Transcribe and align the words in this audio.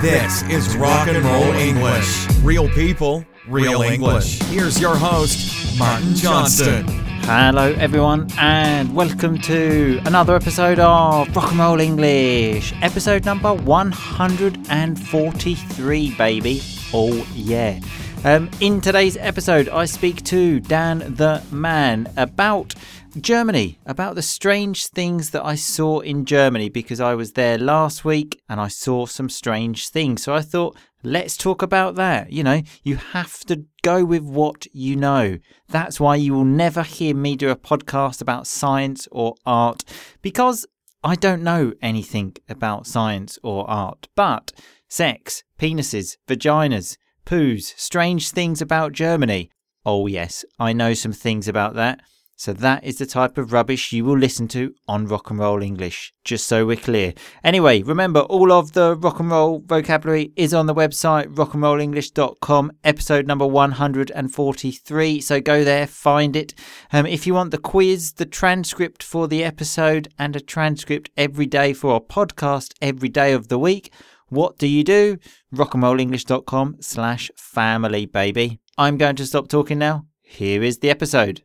This 0.00 0.42
is 0.44 0.74
Rock 0.78 1.08
and 1.08 1.22
Roll 1.22 1.52
English. 1.52 2.26
Real 2.38 2.70
people, 2.70 3.22
real 3.46 3.82
English. 3.82 4.40
Here's 4.44 4.80
your 4.80 4.96
host, 4.96 5.78
Martin 5.78 6.14
Johnston. 6.14 6.86
Hello, 7.24 7.74
everyone, 7.74 8.28
and 8.38 8.94
welcome 8.94 9.36
to 9.42 10.00
another 10.06 10.34
episode 10.34 10.78
of 10.78 11.36
Rock 11.36 11.50
and 11.50 11.58
Roll 11.58 11.80
English, 11.80 12.72
episode 12.80 13.26
number 13.26 13.52
143, 13.52 16.14
baby. 16.14 16.62
Oh, 16.94 17.28
yeah. 17.34 17.78
Um, 18.24 18.50
in 18.60 18.80
today's 18.80 19.18
episode, 19.18 19.68
I 19.68 19.84
speak 19.84 20.24
to 20.24 20.60
Dan 20.60 21.00
the 21.16 21.42
Man 21.50 22.10
about 22.16 22.74
Germany, 23.18 23.78
about 23.86 24.14
the 24.14 24.22
strange 24.22 24.86
things 24.86 25.30
that 25.30 25.44
I 25.44 25.56
saw 25.56 26.00
in 26.00 26.24
Germany 26.24 26.68
because 26.68 27.00
I 27.00 27.14
was 27.14 27.32
there 27.32 27.58
last 27.58 28.04
week 28.04 28.40
and 28.48 28.60
I 28.60 28.68
saw 28.68 29.06
some 29.06 29.28
strange 29.28 29.88
things. 29.88 30.22
So 30.22 30.34
I 30.34 30.42
thought, 30.42 30.76
let's 31.02 31.36
talk 31.36 31.60
about 31.62 31.96
that. 31.96 32.30
You 32.30 32.44
know, 32.44 32.62
you 32.84 32.96
have 32.96 33.40
to 33.46 33.64
go 33.82 34.04
with 34.04 34.22
what 34.22 34.66
you 34.72 34.94
know. 34.94 35.38
That's 35.68 35.98
why 35.98 36.16
you 36.16 36.34
will 36.34 36.44
never 36.44 36.82
hear 36.82 37.14
me 37.14 37.34
do 37.34 37.50
a 37.50 37.56
podcast 37.56 38.20
about 38.20 38.46
science 38.46 39.08
or 39.10 39.34
art 39.44 39.84
because 40.22 40.66
I 41.02 41.16
don't 41.16 41.42
know 41.42 41.72
anything 41.82 42.36
about 42.48 42.86
science 42.86 43.38
or 43.42 43.68
art. 43.68 44.06
But 44.14 44.52
sex, 44.88 45.42
penises, 45.58 46.16
vaginas, 46.28 46.96
poos, 47.26 47.74
strange 47.76 48.30
things 48.30 48.62
about 48.62 48.92
Germany. 48.92 49.50
Oh, 49.84 50.06
yes, 50.06 50.44
I 50.58 50.72
know 50.72 50.94
some 50.94 51.12
things 51.12 51.48
about 51.48 51.74
that. 51.74 52.00
So 52.40 52.54
that 52.54 52.84
is 52.84 52.96
the 52.96 53.04
type 53.04 53.36
of 53.36 53.52
rubbish 53.52 53.92
you 53.92 54.06
will 54.06 54.16
listen 54.16 54.48
to 54.48 54.74
on 54.88 55.06
Rock 55.06 55.28
and 55.28 55.38
Roll 55.38 55.62
English, 55.62 56.14
just 56.24 56.46
so 56.46 56.64
we're 56.64 56.74
clear. 56.74 57.12
Anyway, 57.44 57.82
remember 57.82 58.20
all 58.20 58.50
of 58.50 58.72
the 58.72 58.96
rock 58.96 59.20
and 59.20 59.30
roll 59.30 59.62
vocabulary 59.66 60.32
is 60.36 60.54
on 60.54 60.64
the 60.64 60.74
website 60.74 61.26
rockandrollenglish.com, 61.34 62.72
episode 62.82 63.26
number 63.26 63.46
143. 63.46 65.20
So 65.20 65.40
go 65.42 65.62
there, 65.64 65.86
find 65.86 66.34
it. 66.34 66.54
Um, 66.94 67.04
if 67.04 67.26
you 67.26 67.34
want 67.34 67.50
the 67.50 67.58
quiz, 67.58 68.14
the 68.14 68.24
transcript 68.24 69.02
for 69.02 69.28
the 69.28 69.44
episode, 69.44 70.08
and 70.18 70.34
a 70.34 70.40
transcript 70.40 71.10
every 71.18 71.44
day 71.44 71.74
for 71.74 71.92
our 71.92 72.00
podcast 72.00 72.72
every 72.80 73.10
day 73.10 73.34
of 73.34 73.48
the 73.48 73.58
week, 73.58 73.92
what 74.30 74.56
do 74.56 74.66
you 74.66 74.82
do? 74.82 75.18
rockandrollenglish.com 75.54 76.76
slash 76.80 77.30
family, 77.36 78.06
baby. 78.06 78.60
I'm 78.78 78.96
going 78.96 79.16
to 79.16 79.26
stop 79.26 79.48
talking 79.48 79.76
now. 79.78 80.06
Here 80.22 80.62
is 80.62 80.78
the 80.78 80.88
episode. 80.88 81.42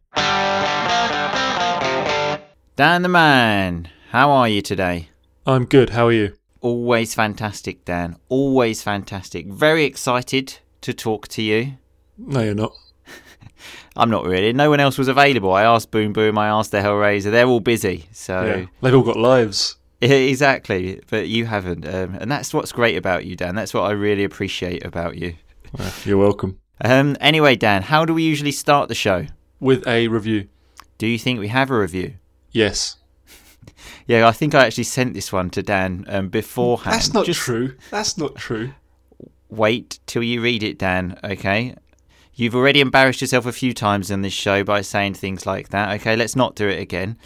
Dan 2.76 3.04
the 3.04 3.08
man, 3.08 3.88
how 4.10 4.30
are 4.32 4.50
you 4.50 4.62
today? 4.62 5.08
I'm 5.46 5.64
good. 5.64 5.92
How 5.92 6.08
are 6.08 6.12
you? 6.12 6.36
Always 6.60 7.14
fantastic, 7.14 7.86
Dan. 7.86 8.18
Always 8.28 8.84
fantastic. 8.84 9.48
Very 9.48 9.86
excited 9.86 10.58
to 10.82 10.94
talk 10.94 11.30
to 11.30 11.42
you. 11.42 11.78
No, 12.18 12.42
you're 12.42 12.54
not. 12.54 12.74
I'm 13.96 14.10
not 14.10 14.26
really. 14.26 14.52
No 14.52 14.70
one 14.70 14.82
else 14.82 14.98
was 14.98 15.08
available. 15.08 15.54
I 15.54 15.64
asked 15.64 15.90
Boom 15.90 16.12
Boom, 16.12 16.38
I 16.38 16.48
asked 16.48 16.72
the 16.72 16.80
Hellraiser. 16.80 17.32
They're 17.32 17.48
all 17.48 17.62
busy. 17.62 18.10
So 18.12 18.44
Yeah. 18.44 18.66
They've 18.82 18.94
all 18.94 19.04
got 19.04 19.16
lives. 19.16 19.78
exactly, 20.02 21.00
but 21.10 21.30
you 21.30 21.46
haven't. 21.46 21.88
Um, 21.88 22.16
and 22.16 22.30
that's 22.30 22.54
what's 22.54 22.74
great 22.74 22.98
about 22.98 23.26
you, 23.26 23.38
Dan. 23.38 23.56
That's 23.56 23.74
what 23.74 23.84
I 23.84 23.92
really 23.92 24.26
appreciate 24.26 24.84
about 24.84 25.16
you. 25.16 25.36
Well, 25.78 25.94
you're 26.04 26.18
welcome. 26.18 26.60
Um, 26.84 27.16
anyway, 27.22 27.56
Dan, 27.56 27.84
how 27.84 28.04
do 28.04 28.14
we 28.14 28.24
usually 28.24 28.52
start 28.52 28.90
the 28.90 28.96
show? 28.96 29.28
With 29.62 29.88
a 29.88 30.10
review. 30.10 30.50
Do 30.98 31.08
you 31.08 31.18
think 31.18 31.40
we 31.40 31.48
have 31.48 31.72
a 31.72 31.80
review? 31.80 32.16
Yes. 32.56 32.98
Yeah, 34.08 34.28
I 34.28 34.32
think 34.32 34.54
I 34.54 34.66
actually 34.66 34.84
sent 34.84 35.16
this 35.16 35.34
one 35.34 35.50
to 35.50 35.64
Dan 35.64 36.06
um, 36.08 36.30
beforehand. 36.30 36.94
That's 36.94 37.12
not 37.12 37.26
Just 37.26 37.40
true. 37.42 37.76
That's 37.90 38.20
not 38.20 38.36
true. 38.36 38.72
Wait 39.50 40.00
till 40.06 40.22
you 40.22 40.42
read 40.42 40.62
it, 40.62 40.78
Dan. 40.78 41.18
Okay. 41.24 41.76
You've 42.36 42.56
already 42.56 42.82
embarrassed 42.82 43.22
yourself 43.22 43.48
a 43.48 43.52
few 43.52 43.74
times 43.74 44.12
on 44.12 44.22
this 44.22 44.34
show 44.34 44.64
by 44.64 44.82
saying 44.82 45.16
things 45.16 45.48
like 45.48 45.70
that. 45.70 45.96
Okay, 45.96 46.16
let's 46.16 46.36
not 46.36 46.56
do 46.56 46.68
it 46.68 46.80
again. 46.80 47.18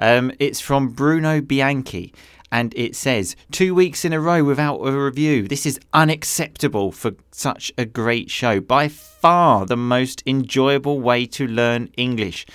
Um, 0.00 0.32
it's 0.40 0.60
from 0.60 0.88
Bruno 0.88 1.40
Bianchi, 1.40 2.12
and 2.50 2.74
it 2.76 2.96
says 2.96 3.36
two 3.52 3.74
weeks 3.74 4.04
in 4.04 4.12
a 4.12 4.20
row 4.20 4.42
without 4.42 4.80
a 4.80 4.92
review. 4.92 5.46
This 5.46 5.66
is 5.66 5.78
unacceptable 5.92 6.90
for 6.90 7.12
such 7.30 7.72
a 7.78 7.84
great 7.84 8.28
show. 8.30 8.60
By 8.60 8.88
far 8.88 9.66
the 9.66 9.76
most 9.76 10.22
enjoyable 10.26 11.00
way 11.00 11.26
to 11.26 11.46
learn 11.46 11.90
English. 11.96 12.46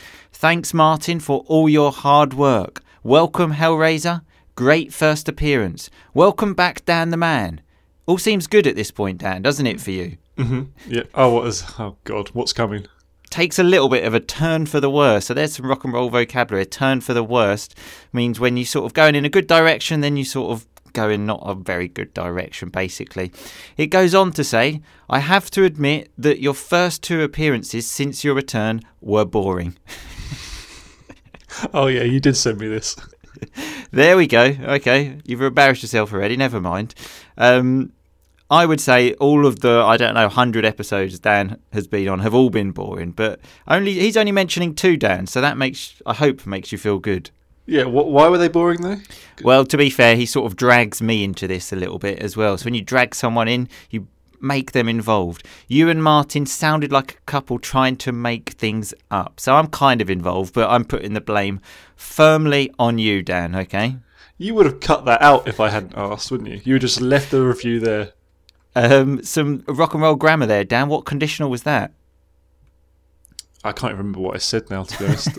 Thanks, 0.44 0.74
Martin, 0.74 1.22
for 1.22 1.46
all 1.48 1.70
your 1.70 1.94
hard 1.94 2.34
work. 2.34 2.84
Welcome, 3.02 3.54
Hellraiser. 3.54 4.24
Great 4.56 4.94
first 4.94 5.30
appearance. 5.30 5.90
Welcome 6.14 6.54
back, 6.54 6.84
Dan 6.84 7.12
the 7.12 7.16
Man. 7.16 7.62
All 8.08 8.18
seems 8.18 8.48
good 8.48 8.68
at 8.68 8.76
this 8.76 8.92
point, 8.92 9.20
Dan, 9.20 9.42
doesn't 9.42 9.66
it 9.66 9.80
for 9.80 9.92
you? 9.92 10.18
Mm-hmm. 10.38 10.64
Yeah. 10.86 11.04
Oh, 11.16 11.30
what 11.30 11.48
is? 11.48 11.64
Oh 11.80 11.96
God, 12.04 12.28
what's 12.34 12.52
coming? 12.52 12.88
takes 13.30 13.58
a 13.58 13.64
little 13.64 13.88
bit 13.88 14.04
of 14.04 14.14
a 14.14 14.20
turn 14.20 14.66
for 14.66 14.82
the 14.82 14.90
worse. 14.90 15.28
So 15.28 15.34
there's 15.34 15.56
some 15.56 15.66
rock 15.66 15.86
and 15.86 15.94
roll 15.94 16.10
vocabulary. 16.10 16.64
A 16.64 16.66
turn 16.66 17.00
for 17.00 17.14
the 17.14 17.24
worst 17.24 17.74
means 18.12 18.38
when 18.38 18.58
you 18.58 18.66
sort 18.66 18.86
of 18.86 18.94
going 18.94 19.16
in 19.16 19.24
a 19.24 19.30
good 19.30 19.48
direction, 19.48 20.02
then 20.02 20.18
you 20.18 20.26
sort 20.26 20.52
of 20.52 20.68
go 20.92 21.10
in 21.10 21.26
not 21.26 21.42
a 21.46 21.56
very 21.56 21.88
good 21.88 22.14
direction, 22.14 22.68
basically. 22.68 23.32
It 23.78 23.88
goes 23.88 24.14
on 24.14 24.34
to 24.34 24.44
say, 24.44 24.82
I 25.10 25.20
have 25.20 25.50
to 25.52 25.64
admit 25.64 26.12
that 26.18 26.42
your 26.42 26.54
first 26.54 27.02
two 27.02 27.22
appearances 27.22 27.88
since 27.88 28.26
your 28.26 28.36
return 28.36 28.82
were 29.00 29.24
boring. 29.24 29.78
Oh 31.74 31.88
yeah, 31.88 32.04
you 32.04 32.20
did 32.20 32.38
send 32.38 32.60
me 32.60 32.68
this. 32.68 32.96
There 33.92 34.16
we 34.16 34.26
go. 34.26 34.56
Okay, 34.62 35.20
you've 35.26 35.42
embarrassed 35.42 35.84
yourself 35.84 36.14
already. 36.14 36.38
Never 36.38 36.62
mind. 36.62 36.96
Um, 37.38 37.92
I 38.50 38.66
would 38.66 38.80
say 38.80 39.14
all 39.16 39.46
of 39.46 39.60
the 39.60 39.82
I 39.86 39.98
don't 39.98 40.14
know 40.14 40.30
hundred 40.30 40.66
episodes 40.66 41.20
Dan 41.20 41.60
has 41.72 41.88
been 41.88 42.08
on 42.08 42.20
have 42.20 42.34
all 42.34 42.50
been 42.50 42.72
boring, 42.72 43.12
but 43.12 43.40
only 43.68 43.94
he's 43.94 44.16
only 44.18 44.32
mentioning 44.32 44.74
two, 44.76 44.98
Dan. 44.98 45.28
So 45.28 45.42
that 45.42 45.58
makes 45.58 46.02
I 46.06 46.14
hope 46.14 46.46
makes 46.46 46.72
you 46.72 46.78
feel 46.78 47.00
good. 47.00 47.32
Yeah. 47.66 47.84
Wh- 47.84 48.08
why 48.08 48.30
were 48.30 48.38
they 48.38 48.48
boring 48.48 48.82
though? 48.82 48.98
Well, 49.44 49.66
to 49.66 49.78
be 49.78 49.90
fair, 49.90 50.16
he 50.16 50.26
sort 50.26 50.46
of 50.46 50.56
drags 50.56 51.02
me 51.02 51.24
into 51.24 51.48
this 51.48 51.72
a 51.74 51.76
little 51.76 52.00
bit 52.00 52.20
as 52.20 52.38
well. 52.38 52.58
So 52.58 52.66
when 52.66 52.76
you 52.76 52.82
drag 52.82 53.14
someone 53.16 53.48
in, 53.48 53.68
you 53.90 54.08
make 54.44 54.74
them 54.74 54.90
involved. 54.90 55.46
You 55.68 55.90
and 55.90 56.04
Martin 56.04 56.46
sounded 56.46 56.92
like 56.92 57.14
a 57.14 57.22
couple 57.26 57.58
trying 57.60 57.96
to 57.98 58.12
make 58.12 58.52
things 58.52 58.94
up. 59.10 59.40
So 59.40 59.56
I'm 59.56 59.68
kind 59.68 60.02
of 60.02 60.10
involved, 60.10 60.54
but 60.54 60.70
I'm 60.70 60.86
putting 60.86 61.14
the 61.14 61.22
blame 61.22 61.62
firmly 61.96 62.72
on 62.78 62.98
you, 63.00 63.22
Dan. 63.22 63.56
Okay. 63.56 63.98
You 64.38 64.56
would 64.56 64.66
have 64.66 64.80
cut 64.80 65.06
that 65.06 65.22
out 65.22 65.48
if 65.48 65.60
I 65.60 65.70
hadn't 65.70 65.94
asked, 65.96 66.32
wouldn't 66.32 66.50
you? 66.50 66.62
You 66.64 66.74
would 66.74 66.82
just 66.82 67.00
left 67.00 67.32
the 67.32 67.42
review 67.42 67.80
there. 67.80 68.14
Um, 68.76 69.24
some 69.24 69.64
rock 69.68 69.94
and 69.94 70.04
roll 70.04 70.16
grammar 70.16 70.48
there, 70.48 70.64
Dan. 70.64 70.90
What 70.90 71.06
conditional 71.06 71.50
was 71.50 71.64
that? 71.64 71.92
I 73.66 73.72
can't 73.72 73.94
remember 73.94 74.20
what 74.20 74.36
I 74.36 74.40
said 74.40 74.70
now, 74.70 74.84
to 74.84 75.00
be 75.00 75.06
honest. 75.06 75.30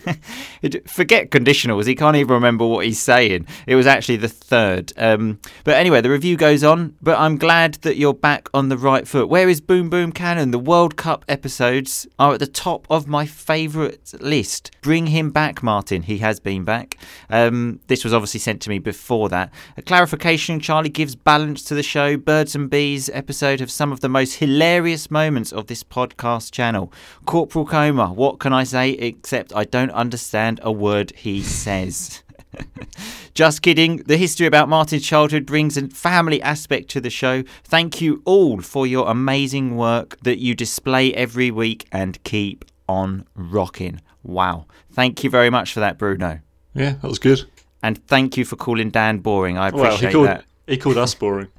Forget 0.89 1.31
conditionals. 1.31 1.87
He 1.87 1.95
can't 1.95 2.17
even 2.17 2.33
remember 2.33 2.67
what 2.67 2.87
he's 2.87 2.99
saying. 2.99 3.47
It 3.67 3.75
was 3.75 3.87
actually 3.87 4.17
the 4.17 4.29
third. 4.29 4.93
Um, 4.97 5.41
but 5.65 5.75
anyway, 5.77 6.01
the 6.01 6.09
review 6.09 6.39
goes 6.39 6.65
on. 6.65 6.97
But 7.03 7.19
I'm 7.19 7.37
glad 7.37 7.75
that 7.83 7.97
you're 7.99 8.15
back 8.15 8.49
on 8.55 8.71
the 8.71 8.79
right 8.79 9.07
foot. 9.07 9.29
Where 9.29 9.49
is 9.51 9.61
Boom 9.61 9.91
Boom 9.91 10.11
Cannon? 10.11 10.53
The 10.53 10.59
World 10.59 10.97
Cup 10.97 11.27
episodes 11.29 12.07
are 12.19 12.33
at 12.33 12.41
the 12.41 12.47
top 12.47 12.87
of 12.89 13.07
my 13.07 13.27
favourite 13.27 14.15
list. 14.21 14.71
Bring 14.81 15.09
him 15.09 15.31
back, 15.31 15.63
Martin. 15.63 16.03
He 16.03 16.19
has 16.19 16.41
been 16.41 16.65
back. 16.65 16.97
Um, 17.29 17.81
this 17.89 18.05
was 18.05 18.15
obviously 18.15 18.41
sent 18.41 18.63
to 18.63 18.71
me 18.71 18.79
before 18.79 19.29
that. 19.29 19.53
A 19.77 19.83
clarification 19.83 20.61
Charlie 20.61 20.89
gives 20.89 21.15
balance 21.15 21.63
to 21.65 21.75
the 21.75 21.83
show. 21.83 22.17
Birds 22.17 22.55
and 22.55 22.71
Bees 22.71 23.11
episode 23.13 23.61
have 23.61 23.71
some 23.71 23.93
of 23.93 24.01
the 24.01 24.09
most 24.09 24.37
hilarious 24.37 25.11
moments 25.11 25.53
of 25.53 25.67
this 25.67 25.83
podcast 25.83 26.53
channel. 26.53 26.91
Corporal 27.27 27.67
Coma, 27.67 28.14
what 28.15 28.39
can 28.39 28.53
I 28.53 28.65
say 28.65 28.91
except 28.91 29.55
I 29.55 29.65
don't 29.65 29.91
understand 29.91 30.61
a 30.63 30.73
word 30.73 31.13
he 31.17 31.43
says? 31.43 32.23
Just 33.35 33.63
kidding. 33.63 33.97
The 33.99 34.17
history 34.17 34.47
about 34.47 34.69
Martin's 34.69 35.05
childhood 35.05 35.45
brings 35.45 35.77
a 35.77 35.89
family 35.89 36.41
aspect 36.43 36.89
to 36.91 37.01
the 37.01 37.11
show. 37.11 37.43
Thank 37.65 38.01
you 38.01 38.23
all 38.25 38.61
for 38.61 38.87
your 38.87 39.09
amazing 39.11 39.77
work 39.77 40.17
that 40.23 40.39
you 40.39 40.55
display 40.55 41.13
every 41.15 41.51
week 41.51 41.87
and 41.91 42.23
keep 42.25 42.65
on 42.89 43.27
rocking. 43.35 44.01
Wow. 44.23 44.67
Thank 44.93 45.25
you 45.25 45.31
very 45.31 45.51
much 45.51 45.73
for 45.73 45.81
that, 45.81 45.99
Bruno. 45.99 46.41
yeah, 46.75 46.93
that 47.03 47.09
was 47.09 47.19
good. 47.19 47.43
And 47.83 47.99
thank 48.07 48.37
you 48.37 48.45
for 48.45 48.57
calling 48.57 48.91
Dan 48.91 49.19
boring. 49.19 49.59
I 49.59 49.71
Well, 49.71 49.85
appreciate 49.87 50.09
he 50.11 50.15
called 50.15 50.29
that. 50.29 50.45
he 50.67 50.77
called 50.77 50.99
us 50.99 51.15
boring. 51.15 51.49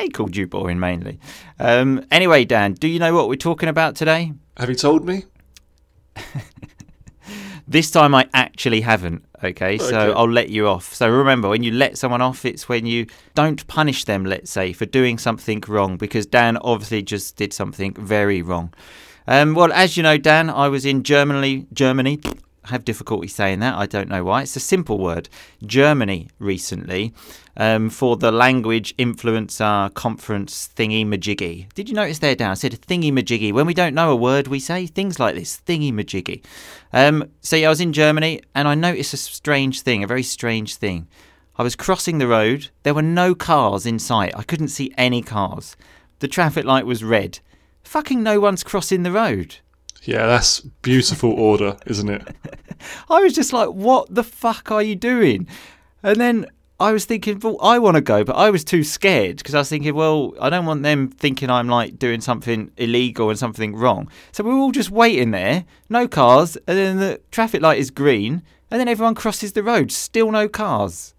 He 0.00 0.08
called 0.08 0.34
you 0.36 0.46
boring 0.46 0.80
mainly. 0.80 1.20
Um, 1.58 2.04
anyway, 2.10 2.44
Dan, 2.44 2.72
do 2.74 2.88
you 2.88 2.98
know 2.98 3.14
what 3.14 3.28
we're 3.28 3.34
talking 3.36 3.68
about 3.68 3.94
today? 3.96 4.32
Have 4.56 4.68
you 4.68 4.74
told 4.74 5.04
me? 5.04 5.24
This 7.70 7.92
time 7.92 8.16
I 8.16 8.28
actually 8.34 8.80
haven't. 8.80 9.24
Okay, 9.44 9.78
so 9.78 9.86
Okay. 9.86 10.18
I'll 10.18 10.28
let 10.28 10.48
you 10.48 10.66
off. 10.66 10.92
So 10.92 11.08
remember, 11.08 11.48
when 11.48 11.62
you 11.62 11.70
let 11.70 11.96
someone 11.96 12.20
off, 12.20 12.44
it's 12.44 12.68
when 12.68 12.84
you 12.84 13.06
don't 13.36 13.64
punish 13.68 14.06
them, 14.06 14.24
let's 14.24 14.50
say, 14.50 14.72
for 14.72 14.86
doing 14.86 15.18
something 15.18 15.62
wrong, 15.68 15.96
because 15.96 16.26
Dan 16.26 16.56
obviously 16.56 17.02
just 17.02 17.36
did 17.36 17.52
something 17.52 17.94
very 17.94 18.42
wrong. 18.42 18.74
Um, 19.28 19.54
well, 19.54 19.72
as 19.72 19.96
you 19.96 20.02
know, 20.02 20.18
Dan, 20.18 20.50
I 20.50 20.66
was 20.66 20.84
in 20.84 21.04
Germany. 21.04 21.68
Germany. 21.72 22.20
Have 22.70 22.84
difficulty 22.84 23.28
saying 23.28 23.60
that. 23.60 23.74
I 23.74 23.86
don't 23.86 24.08
know 24.08 24.24
why. 24.24 24.42
It's 24.42 24.56
a 24.56 24.60
simple 24.60 24.98
word. 24.98 25.28
Germany 25.64 26.28
recently 26.38 27.12
um, 27.56 27.90
for 27.90 28.16
the 28.16 28.32
language 28.32 28.96
influencer 28.96 29.92
conference 29.94 30.68
thingy 30.74 31.06
majiggy. 31.06 31.72
Did 31.74 31.88
you 31.88 31.94
notice 31.94 32.18
there, 32.18 32.34
Dan? 32.34 32.50
I 32.50 32.54
said 32.54 32.72
thingy 32.72 33.12
majiggy. 33.12 33.52
When 33.52 33.66
we 33.66 33.74
don't 33.74 33.94
know 33.94 34.10
a 34.10 34.16
word, 34.16 34.48
we 34.48 34.60
say 34.60 34.86
things 34.86 35.20
like 35.20 35.34
this 35.34 35.60
thingy 35.66 35.92
majiggy. 35.92 36.44
Um, 36.92 37.30
so 37.40 37.56
yeah, 37.56 37.66
I 37.66 37.70
was 37.70 37.80
in 37.80 37.92
Germany 37.92 38.42
and 38.54 38.66
I 38.66 38.74
noticed 38.74 39.14
a 39.14 39.18
strange 39.18 39.82
thing, 39.82 40.02
a 40.02 40.06
very 40.06 40.22
strange 40.22 40.76
thing. 40.76 41.06
I 41.56 41.62
was 41.62 41.76
crossing 41.76 42.18
the 42.18 42.26
road. 42.26 42.68
There 42.84 42.94
were 42.94 43.02
no 43.02 43.34
cars 43.34 43.84
in 43.84 43.98
sight. 43.98 44.32
I 44.34 44.42
couldn't 44.42 44.68
see 44.68 44.94
any 44.96 45.20
cars. 45.20 45.76
The 46.20 46.28
traffic 46.28 46.64
light 46.64 46.86
was 46.86 47.04
red. 47.04 47.40
Fucking 47.84 48.22
no 48.22 48.40
one's 48.40 48.64
crossing 48.64 49.02
the 49.02 49.12
road. 49.12 49.56
Yeah, 50.02 50.26
that's 50.26 50.60
beautiful 50.60 51.32
order, 51.32 51.76
isn't 51.86 52.08
it? 52.08 52.28
I 53.10 53.20
was 53.20 53.34
just 53.34 53.52
like, 53.52 53.68
what 53.68 54.12
the 54.14 54.24
fuck 54.24 54.70
are 54.70 54.82
you 54.82 54.96
doing? 54.96 55.46
And 56.02 56.18
then 56.18 56.46
I 56.78 56.92
was 56.92 57.04
thinking, 57.04 57.38
well, 57.40 57.58
I 57.60 57.78
want 57.78 57.96
to 57.96 58.00
go, 58.00 58.24
but 58.24 58.36
I 58.36 58.48
was 58.48 58.64
too 58.64 58.82
scared 58.82 59.36
because 59.36 59.54
I 59.54 59.58
was 59.58 59.68
thinking, 59.68 59.94
well, 59.94 60.34
I 60.40 60.48
don't 60.48 60.64
want 60.64 60.82
them 60.82 61.08
thinking 61.08 61.50
I'm 61.50 61.68
like 61.68 61.98
doing 61.98 62.22
something 62.22 62.72
illegal 62.78 63.28
and 63.28 63.38
something 63.38 63.76
wrong. 63.76 64.08
So 64.32 64.42
we 64.42 64.50
were 64.50 64.58
all 64.58 64.72
just 64.72 64.90
waiting 64.90 65.30
there, 65.32 65.66
no 65.90 66.08
cars, 66.08 66.56
and 66.66 66.78
then 66.78 66.96
the 66.96 67.20
traffic 67.30 67.60
light 67.60 67.78
is 67.78 67.90
green, 67.90 68.42
and 68.70 68.80
then 68.80 68.88
everyone 68.88 69.14
crosses 69.14 69.52
the 69.52 69.62
road, 69.62 69.92
still 69.92 70.32
no 70.32 70.48
cars. 70.48 71.14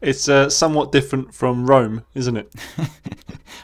It's 0.00 0.28
uh, 0.28 0.48
somewhat 0.48 0.92
different 0.92 1.34
from 1.34 1.66
Rome, 1.66 2.04
isn't 2.14 2.36
it? 2.36 2.54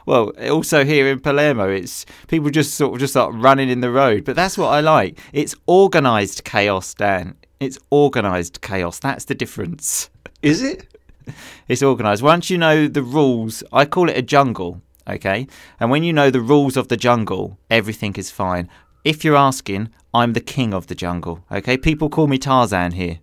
Well, 0.07 0.33
also 0.51 0.85
here 0.85 1.09
in 1.09 1.21
Palermo, 1.21 1.69
it's 1.71 2.05
people 2.29 2.51
just 2.51 2.75
sort 2.75 2.95
of 2.95 3.01
just 3.01 3.15
start 3.15 3.35
running 3.35 3.71
in 3.71 3.81
the 3.81 3.91
road. 3.91 4.25
But 4.25 4.37
that's 4.37 4.59
what 4.59 4.69
I 4.69 4.81
like. 4.81 5.19
It's 5.33 5.55
organised 5.67 6.45
chaos, 6.45 6.93
Dan. 6.93 7.37
It's 7.59 7.79
organised 7.91 8.61
chaos. 8.61 8.99
That's 8.99 9.25
the 9.25 9.35
difference. 9.35 10.11
Is 10.43 10.63
it? 10.63 10.89
It's 11.69 11.83
organised. 11.83 12.23
Once 12.23 12.51
you 12.51 12.59
know 12.59 12.87
the 12.87 13.03
rules, 13.03 13.65
I 13.73 13.87
call 13.87 14.11
it 14.11 14.19
a 14.19 14.21
jungle, 14.21 14.83
okay? 15.09 15.47
And 15.81 15.91
when 15.91 16.05
you 16.05 16.13
know 16.13 16.31
the 16.31 16.43
rules 16.43 16.77
of 16.77 16.89
the 16.89 16.99
jungle, 16.99 17.57
everything 17.71 18.15
is 18.17 18.31
fine. 18.31 18.69
If 19.05 19.25
you're 19.25 19.35
asking, 19.35 19.89
I'm 20.13 20.35
the 20.35 20.43
king 20.43 20.75
of 20.75 20.89
the 20.89 20.95
jungle, 20.95 21.43
okay? 21.51 21.79
People 21.79 22.11
call 22.11 22.27
me 22.27 22.37
Tarzan 22.37 22.93
here. 22.93 23.21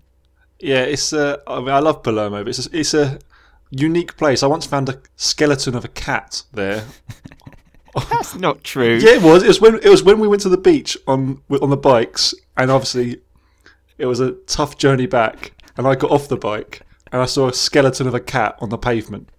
Yeah, 0.61 0.83
it's. 0.83 1.11
Uh, 1.13 1.37
I 1.47 1.59
mean, 1.59 1.69
I 1.69 1.79
love 1.79 2.03
Palermo, 2.03 2.43
but 2.43 2.49
it's 2.49 2.67
a, 2.67 2.77
it's 2.77 2.93
a 2.93 3.19
unique 3.71 4.15
place. 4.17 4.43
I 4.43 4.47
once 4.47 4.65
found 4.65 4.89
a 4.89 5.01
skeleton 5.15 5.75
of 5.75 5.83
a 5.83 5.89
cat 5.89 6.43
there. 6.53 6.85
That's 8.09 8.35
not 8.35 8.63
true. 8.63 8.97
Yeah, 8.97 9.15
it 9.15 9.21
was. 9.21 9.43
It 9.43 9.47
was 9.47 9.61
when 9.61 9.75
it 9.75 9.89
was 9.89 10.03
when 10.03 10.19
we 10.19 10.27
went 10.27 10.41
to 10.43 10.49
the 10.49 10.57
beach 10.57 10.97
on 11.07 11.41
on 11.61 11.69
the 11.69 11.77
bikes, 11.77 12.33
and 12.57 12.71
obviously, 12.71 13.21
it 13.97 14.05
was 14.05 14.19
a 14.19 14.33
tough 14.47 14.77
journey 14.77 15.07
back. 15.07 15.53
And 15.77 15.87
I 15.87 15.95
got 15.95 16.11
off 16.11 16.27
the 16.27 16.37
bike, 16.37 16.81
and 17.11 17.21
I 17.21 17.25
saw 17.25 17.47
a 17.47 17.53
skeleton 17.53 18.07
of 18.07 18.13
a 18.13 18.19
cat 18.19 18.55
on 18.59 18.69
the 18.69 18.77
pavement. 18.77 19.29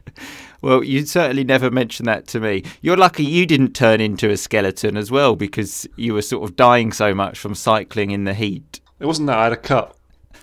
Well, 0.63 0.85
you 0.85 1.05
certainly 1.05 1.45
never 1.45 1.71
mentioned 1.71 2.07
that 2.07 2.27
to 2.29 2.41
me. 2.41 2.63
You're 2.81 2.97
lucky 2.97 3.25
you 3.25 3.47
didn't 3.47 3.75
turn 3.75 4.01
into 4.01 4.31
a 4.31 4.37
skeleton 4.37 4.97
as 4.97 5.11
well 5.11 5.35
because 5.35 5.89
you 5.97 6.15
were 6.15 6.23
sort 6.23 6.49
of 6.49 6.57
dying 6.57 6.93
so 6.93 7.15
much 7.15 7.39
from 7.39 7.55
cycling 7.57 8.13
in 8.13 8.25
the 8.25 8.33
heat. 8.33 8.81
It 9.01 9.07
wasn't 9.07 9.27
that 9.27 9.39
I 9.39 9.45
had 9.45 9.53
a 9.53 9.57
cut. 9.57 9.97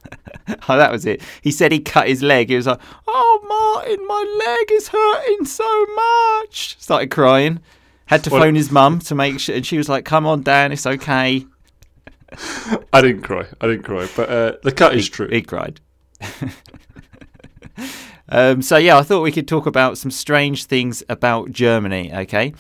Oh, 0.68 0.78
that 0.78 0.92
was 0.92 1.06
it. 1.06 1.22
He 1.44 1.52
said 1.52 1.72
he 1.72 1.80
cut 1.80 2.08
his 2.08 2.24
leg. 2.24 2.50
He 2.50 2.56
was 2.56 2.66
like, 2.66 2.80
"Oh, 3.08 3.40
Martin, 3.48 4.06
my 4.08 4.46
leg 4.46 4.72
is 4.72 4.88
hurting 4.88 5.46
so 5.46 5.86
much." 5.96 6.76
Started 6.80 7.12
crying. 7.12 7.60
Had 8.08 8.24
to 8.24 8.30
Well- 8.32 8.42
phone 8.42 8.56
his 8.56 8.72
mum 8.72 8.98
to 9.02 9.14
make 9.16 9.40
sure, 9.40 9.56
and 9.56 9.66
she 9.66 9.78
was 9.78 9.88
like, 9.88 10.06
"Come 10.06 10.26
on, 10.26 10.42
Dan, 10.42 10.72
it's 10.72 10.88
okay." 10.88 11.46
I 12.94 13.02
didn't 13.02 13.22
cry. 13.22 13.46
I 13.62 13.68
didn't 13.68 13.84
cry. 13.84 14.08
But 14.16 14.30
uh, 14.30 14.54
the 14.64 14.72
cut 14.72 14.96
is 14.96 15.08
true. 15.10 15.28
He 15.30 15.42
cried. 15.42 15.80
um, 18.30 18.62
so 18.62 18.78
yeah, 18.78 18.98
I 18.98 19.04
thought 19.04 19.22
we 19.22 19.32
could 19.32 19.48
talk 19.48 19.66
about 19.66 19.98
some 19.98 20.12
strange 20.12 20.66
things 20.66 21.04
about 21.10 21.52
Germany. 21.52 22.14
Okay, 22.14 22.54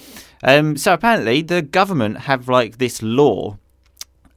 um, 0.43 0.75
so 0.77 0.93
apparently 0.93 1.41
the 1.41 1.61
government 1.61 2.19
have 2.21 2.47
like 2.49 2.77
this 2.77 3.01
law 3.03 3.57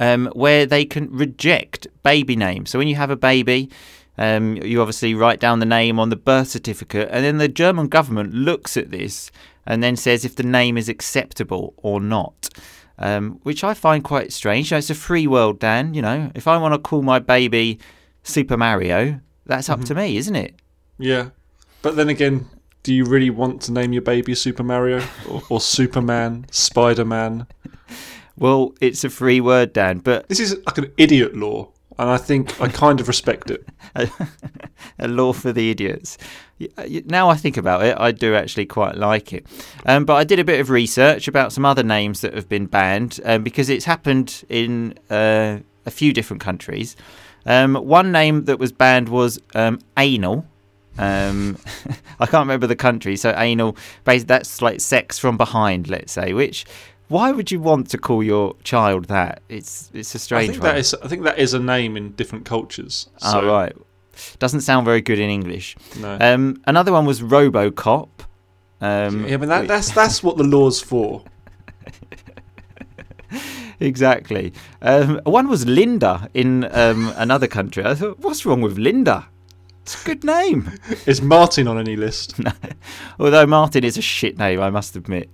um, 0.02 0.26
where 0.34 0.66
they 0.66 0.84
can 0.84 1.08
reject 1.12 1.86
baby 2.02 2.34
names. 2.34 2.70
So 2.70 2.78
when 2.78 2.88
you 2.88 2.96
have 2.96 3.10
a 3.10 3.16
baby, 3.16 3.70
um, 4.18 4.56
you 4.56 4.80
obviously 4.80 5.14
write 5.14 5.38
down 5.38 5.60
the 5.60 5.66
name 5.66 6.00
on 6.00 6.08
the 6.08 6.16
birth 6.16 6.48
certificate, 6.48 7.08
and 7.12 7.24
then 7.24 7.38
the 7.38 7.46
German 7.46 7.86
government 7.86 8.34
looks 8.34 8.76
at 8.76 8.90
this 8.90 9.30
and 9.64 9.80
then 9.80 9.94
says 9.94 10.24
if 10.24 10.34
the 10.34 10.42
name 10.42 10.76
is 10.76 10.88
acceptable 10.88 11.72
or 11.76 12.00
not. 12.00 12.48
Um, 12.98 13.40
which 13.44 13.64
I 13.64 13.74
find 13.74 14.04
quite 14.04 14.32
strange. 14.32 14.70
You 14.70 14.74
know, 14.74 14.78
it's 14.78 14.90
a 14.90 14.94
free 14.94 15.26
world, 15.26 15.58
Dan. 15.58 15.94
You 15.94 16.02
know, 16.02 16.30
if 16.34 16.46
I 16.46 16.56
want 16.58 16.74
to 16.74 16.78
call 16.78 17.02
my 17.02 17.20
baby 17.20 17.78
Super 18.22 18.56
Mario, 18.56 19.20
that's 19.46 19.68
up 19.68 19.84
to 19.84 19.94
me, 19.94 20.16
isn't 20.16 20.36
it? 20.36 20.56
Yeah. 20.98 21.30
But 21.80 21.96
then 21.96 22.08
again, 22.08 22.48
do 22.82 22.92
you 22.92 23.04
really 23.04 23.30
want 23.30 23.62
to 23.62 23.72
name 23.72 23.92
your 23.92 24.02
baby 24.02 24.34
Super 24.34 24.62
Mario 24.62 25.02
or, 25.28 25.42
or 25.48 25.60
Superman, 25.60 26.46
Spider 26.50 27.04
Man? 27.04 27.46
Well, 28.38 28.74
it's 28.80 29.04
a 29.04 29.10
free 29.10 29.40
word, 29.40 29.72
Dan, 29.72 29.98
but 29.98 30.28
This 30.28 30.40
is 30.40 30.56
like 30.66 30.78
an 30.78 30.90
idiot 30.96 31.36
law, 31.36 31.68
and 31.98 32.08
I 32.10 32.16
think 32.16 32.60
I 32.60 32.68
kind 32.68 33.00
of 33.00 33.08
respect 33.08 33.50
it. 33.50 33.64
a 34.98 35.08
law 35.08 35.32
for 35.32 35.52
the 35.52 35.70
idiots. 35.70 36.18
Y- 36.58 37.02
Now 37.06 37.28
I 37.28 37.36
think 37.36 37.56
about 37.56 37.82
it, 37.84 37.96
I 37.98 38.12
do 38.12 38.34
actually 38.34 38.66
quite 38.66 38.96
like 38.96 39.32
it. 39.32 39.46
Um, 39.86 40.04
but 40.04 40.14
I 40.14 40.24
did 40.24 40.38
a 40.38 40.44
bit 40.44 40.60
of 40.60 40.70
research 40.70 41.28
about 41.28 41.52
some 41.52 41.64
other 41.64 41.82
names 41.82 42.20
that 42.22 42.34
have 42.34 42.48
been 42.48 42.66
banned 42.66 43.20
um, 43.24 43.42
because 43.42 43.68
it's 43.68 43.84
happened 43.84 44.44
in 44.48 44.94
uh, 45.10 45.58
a 45.86 45.90
few 45.90 46.12
different 46.12 46.40
countries. 46.42 46.96
Um, 47.44 47.74
one 47.74 48.12
name 48.12 48.44
that 48.44 48.58
was 48.58 48.72
banned 48.72 49.08
was 49.08 49.38
um, 49.54 49.80
anal. 49.96 50.46
Um, 50.98 51.58
I 52.20 52.26
can't 52.26 52.42
remember 52.42 52.66
the 52.66 52.76
country, 52.76 53.16
so 53.16 53.34
anal. 53.36 53.76
Basically, 54.04 54.26
that's 54.28 54.62
like 54.62 54.80
sex 54.80 55.18
from 55.18 55.36
behind, 55.36 55.88
let's 55.88 56.12
say. 56.12 56.32
Which, 56.34 56.64
why 57.12 57.30
would 57.30 57.50
you 57.52 57.60
want 57.60 57.90
to 57.90 57.98
call 57.98 58.22
your 58.22 58.56
child 58.64 59.04
that? 59.06 59.42
It's 59.48 59.90
it's 59.92 60.14
a 60.14 60.18
I 60.18 60.20
strange 60.20 60.50
think 60.50 60.62
one. 60.62 60.72
that 60.72 60.78
is. 60.78 60.94
I 61.02 61.08
think 61.08 61.22
that 61.24 61.38
is 61.38 61.54
a 61.54 61.58
name 61.58 61.96
in 61.96 62.12
different 62.12 62.44
cultures. 62.44 63.08
Oh, 63.22 63.46
right. 63.46 63.74
Doesn't 64.38 64.62
sound 64.62 64.84
very 64.84 65.00
good 65.00 65.18
in 65.18 65.30
English. 65.30 65.76
No. 65.98 66.18
Um, 66.20 66.62
another 66.66 66.92
one 66.92 67.06
was 67.06 67.20
RoboCop. 67.20 68.08
Um, 68.80 69.26
yeah, 69.26 69.36
but 69.36 69.48
that, 69.48 69.68
that's 69.68 69.90
that's 69.92 70.22
what 70.22 70.36
the 70.38 70.44
law's 70.44 70.80
for. 70.80 71.22
exactly. 73.80 74.52
Um, 74.80 75.20
one 75.24 75.48
was 75.48 75.66
Linda 75.66 76.28
in 76.34 76.64
um, 76.72 77.12
another 77.16 77.46
country. 77.46 77.84
I 77.84 77.94
thought, 77.94 78.18
what's 78.20 78.44
wrong 78.44 78.60
with 78.60 78.78
Linda? 78.78 79.28
It's 79.82 80.00
a 80.00 80.06
good 80.06 80.24
name. 80.24 80.70
Is 81.06 81.20
Martin 81.20 81.66
on 81.66 81.76
any 81.76 81.96
list? 81.96 82.38
Although 83.18 83.46
Martin 83.46 83.82
is 83.82 83.98
a 83.98 84.02
shit 84.02 84.38
name, 84.38 84.60
I 84.60 84.70
must 84.70 84.94
admit. 84.94 85.28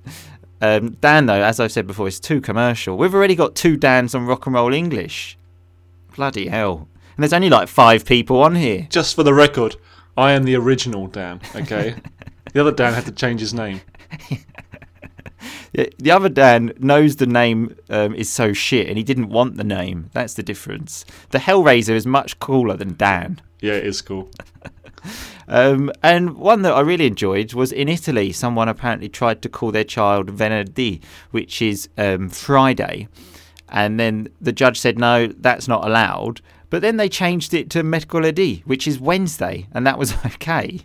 Um, 0.60 0.91
Dan, 1.00 1.27
though, 1.27 1.43
as 1.43 1.60
I've 1.60 1.72
said 1.72 1.86
before, 1.86 2.08
is 2.08 2.20
too 2.20 2.41
commercial. 2.41 2.96
We've 2.96 3.15
already 3.15 3.34
got 3.34 3.55
two 3.55 3.77
Dans 3.77 4.15
on 4.15 4.27
Rock 4.27 4.46
and 4.46 4.55
Roll 4.55 4.72
English. 4.72 5.38
Bloody 6.17 6.48
hell. 6.48 6.88
And 7.17 7.22
there's 7.22 7.32
only 7.32 7.50
like 7.50 7.69
five 7.69 8.05
people 8.05 8.43
on 8.43 8.55
here. 8.55 8.86
Just 8.91 9.15
for 9.15 9.22
the 9.22 9.34
record, 9.34 9.77
I 10.17 10.32
am 10.32 10.44
the 10.44 10.56
original 10.56 11.06
Dan. 11.06 11.41
Okay. 11.55 11.94
the 12.53 12.60
other 12.60 12.72
Dan 12.72 12.94
had 12.94 13.06
to 13.06 13.12
change 13.12 13.41
his 13.41 13.55
name. 13.55 13.81
The 15.72 15.93
the 15.98 16.10
other 16.10 16.29
Dan 16.29 16.72
knows 16.79 17.17
the 17.17 17.27
name 17.27 17.77
um, 17.91 18.15
is 18.15 18.31
so 18.31 18.53
shit 18.53 18.88
and 18.88 18.96
he 18.96 19.05
didn't 19.05 19.29
want 19.29 19.56
the 19.56 19.65
name. 19.65 20.10
That's 20.12 20.34
the 20.34 20.43
difference. 20.43 21.05
The 21.31 21.38
Hellraiser 21.38 21.94
is 21.94 22.06
much 22.06 22.38
cooler 22.41 22.77
than 22.77 22.96
Dan. 22.96 23.41
Yeah, 23.60 23.74
it 23.74 23.86
is 23.86 24.00
cool. 24.03 24.31
Um, 25.48 25.90
and 26.02 26.36
one 26.36 26.62
that 26.62 26.74
I 26.74 26.81
really 26.81 27.06
enjoyed 27.06 27.55
was 27.55 27.72
in 27.72 27.88
Italy. 27.88 28.32
Someone 28.32 28.69
apparently 28.69 29.08
tried 29.08 29.43
to 29.43 29.48
call 29.48 29.72
their 29.72 29.84
child 29.84 30.36
Venerdì, 30.36 31.02
which 31.31 31.62
is 31.62 31.88
um, 31.96 32.28
Friday. 32.28 33.08
And 33.69 33.98
then 33.98 34.28
the 34.40 34.52
judge 34.52 34.78
said, 34.78 34.98
no, 34.98 35.26
that's 35.26 35.67
not 35.67 35.86
allowed. 35.86 36.40
But 36.70 36.82
then 36.82 36.98
they 36.98 37.08
changed 37.08 37.55
it 37.55 37.70
to 37.70 37.82
Mercoledì, 37.82 38.62
which 38.67 38.86
is 38.86 39.00
Wednesday. 39.00 39.67
And 39.72 39.86
that 39.86 39.98
was 39.98 40.14
okay. 40.26 40.81